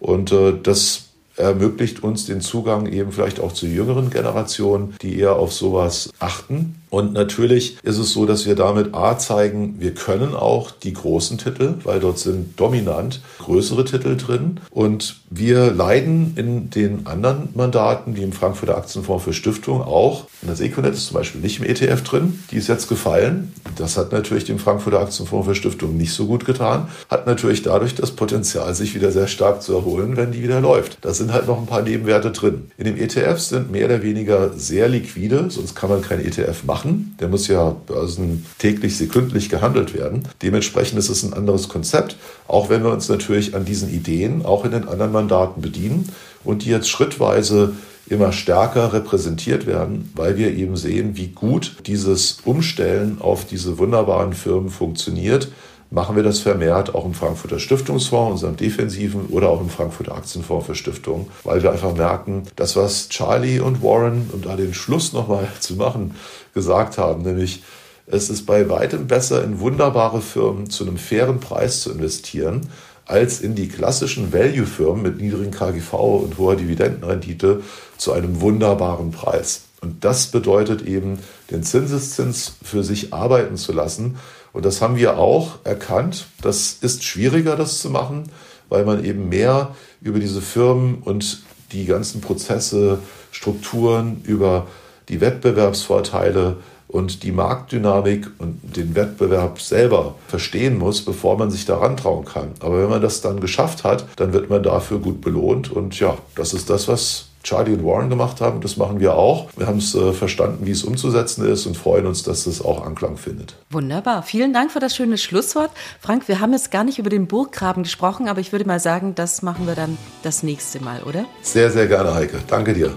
[0.01, 1.08] Und äh, das
[1.39, 6.74] ermöglicht uns den Zugang eben vielleicht auch zu jüngeren Generationen, die eher auf sowas achten.
[6.91, 11.36] Und natürlich ist es so, dass wir damit A zeigen, wir können auch die großen
[11.39, 14.61] Titel, weil dort sind dominant größere Titel drin.
[14.70, 20.26] Und wir leiden in den anderen Mandaten, wie im Frankfurter Aktienfonds für Stiftung auch.
[20.41, 22.43] In der Seconet ist zum Beispiel nicht im ETF drin.
[22.51, 23.53] Die ist jetzt gefallen.
[23.76, 26.89] Das hat natürlich dem Frankfurter Aktienfonds für Stiftung nicht so gut getan.
[27.11, 30.99] Hat natürlich dadurch das Potenzial, sich wieder sehr stark zu erholen, wenn die wieder läuft.
[31.03, 32.70] Da sind halt noch ein paar Nebenwerte drin.
[32.76, 37.16] In dem ETF sind mehr oder weniger sehr liquide, sonst kann man kein ETF machen.
[37.20, 40.22] Der muss ja börsen täglich, sekündlich gehandelt werden.
[40.43, 42.16] Dementsprechend ist es ein anderes Konzept,
[42.47, 46.09] auch wenn wir uns natürlich an diesen Ideen auch in den anderen Mandaten bedienen
[46.45, 47.74] und die jetzt schrittweise
[48.09, 54.33] immer stärker repräsentiert werden, weil wir eben sehen, wie gut dieses Umstellen auf diese wunderbaren
[54.33, 55.49] Firmen funktioniert
[55.91, 60.66] machen wir das vermehrt auch im Frankfurter Stiftungsfonds, unserem defensiven oder auch im Frankfurter Aktienfonds
[60.66, 65.12] für Stiftungen, weil wir einfach merken, das, was Charlie und Warren, um da den Schluss
[65.12, 66.14] nochmal zu machen,
[66.55, 67.62] gesagt haben, nämlich
[68.07, 72.70] es ist bei weitem besser, in wunderbare Firmen zu einem fairen Preis zu investieren,
[73.05, 77.62] als in die klassischen Value-Firmen mit niedrigen KGV und hoher Dividendenrendite
[77.97, 79.62] zu einem wunderbaren Preis.
[79.80, 81.18] Und das bedeutet eben,
[81.51, 84.16] den Zinseszins für sich arbeiten zu lassen
[84.59, 86.27] und das haben wir auch erkannt.
[86.43, 88.25] Das ist schwieriger, das zu machen,
[88.69, 92.99] weil man eben mehr über diese Firmen und die ganzen Prozesse,
[93.31, 94.67] Strukturen, über
[95.11, 96.57] die Wettbewerbsvorteile
[96.89, 102.51] und die Marktdynamik und den Wettbewerb selber verstehen muss, bevor man sich daran trauen kann.
[102.59, 105.71] Aber wenn man das dann geschafft hat, dann wird man dafür gut belohnt.
[105.71, 108.61] Und ja, das ist das, was Charlie und Warren gemacht haben.
[108.61, 109.49] Das machen wir auch.
[109.57, 112.84] Wir haben es äh, verstanden, wie es umzusetzen ist und freuen uns, dass es auch
[112.84, 113.55] Anklang findet.
[113.70, 114.22] Wunderbar.
[114.22, 115.70] Vielen Dank für das schöne Schlusswort.
[116.01, 119.14] Frank, wir haben jetzt gar nicht über den Burggraben gesprochen, aber ich würde mal sagen,
[119.14, 121.24] das machen wir dann das nächste Mal, oder?
[121.43, 122.39] Sehr, sehr gerne, Heike.
[122.49, 122.97] Danke dir.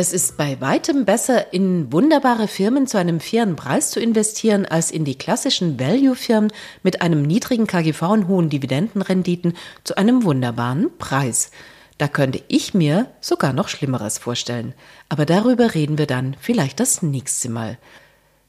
[0.00, 4.92] Es ist bei weitem besser, in wunderbare Firmen zu einem fairen Preis zu investieren, als
[4.92, 6.52] in die klassischen Value-Firmen
[6.84, 11.50] mit einem niedrigen KGV und hohen Dividendenrenditen zu einem wunderbaren Preis.
[11.98, 14.72] Da könnte ich mir sogar noch Schlimmeres vorstellen.
[15.08, 17.76] Aber darüber reden wir dann vielleicht das nächste Mal.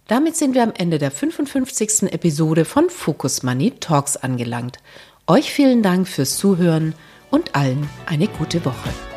[0.07, 2.13] Damit sind wir am Ende der 55.
[2.13, 4.77] Episode von Focus Money Talks angelangt.
[5.25, 6.93] Euch vielen Dank fürs Zuhören
[7.31, 9.08] und allen eine gute Woche.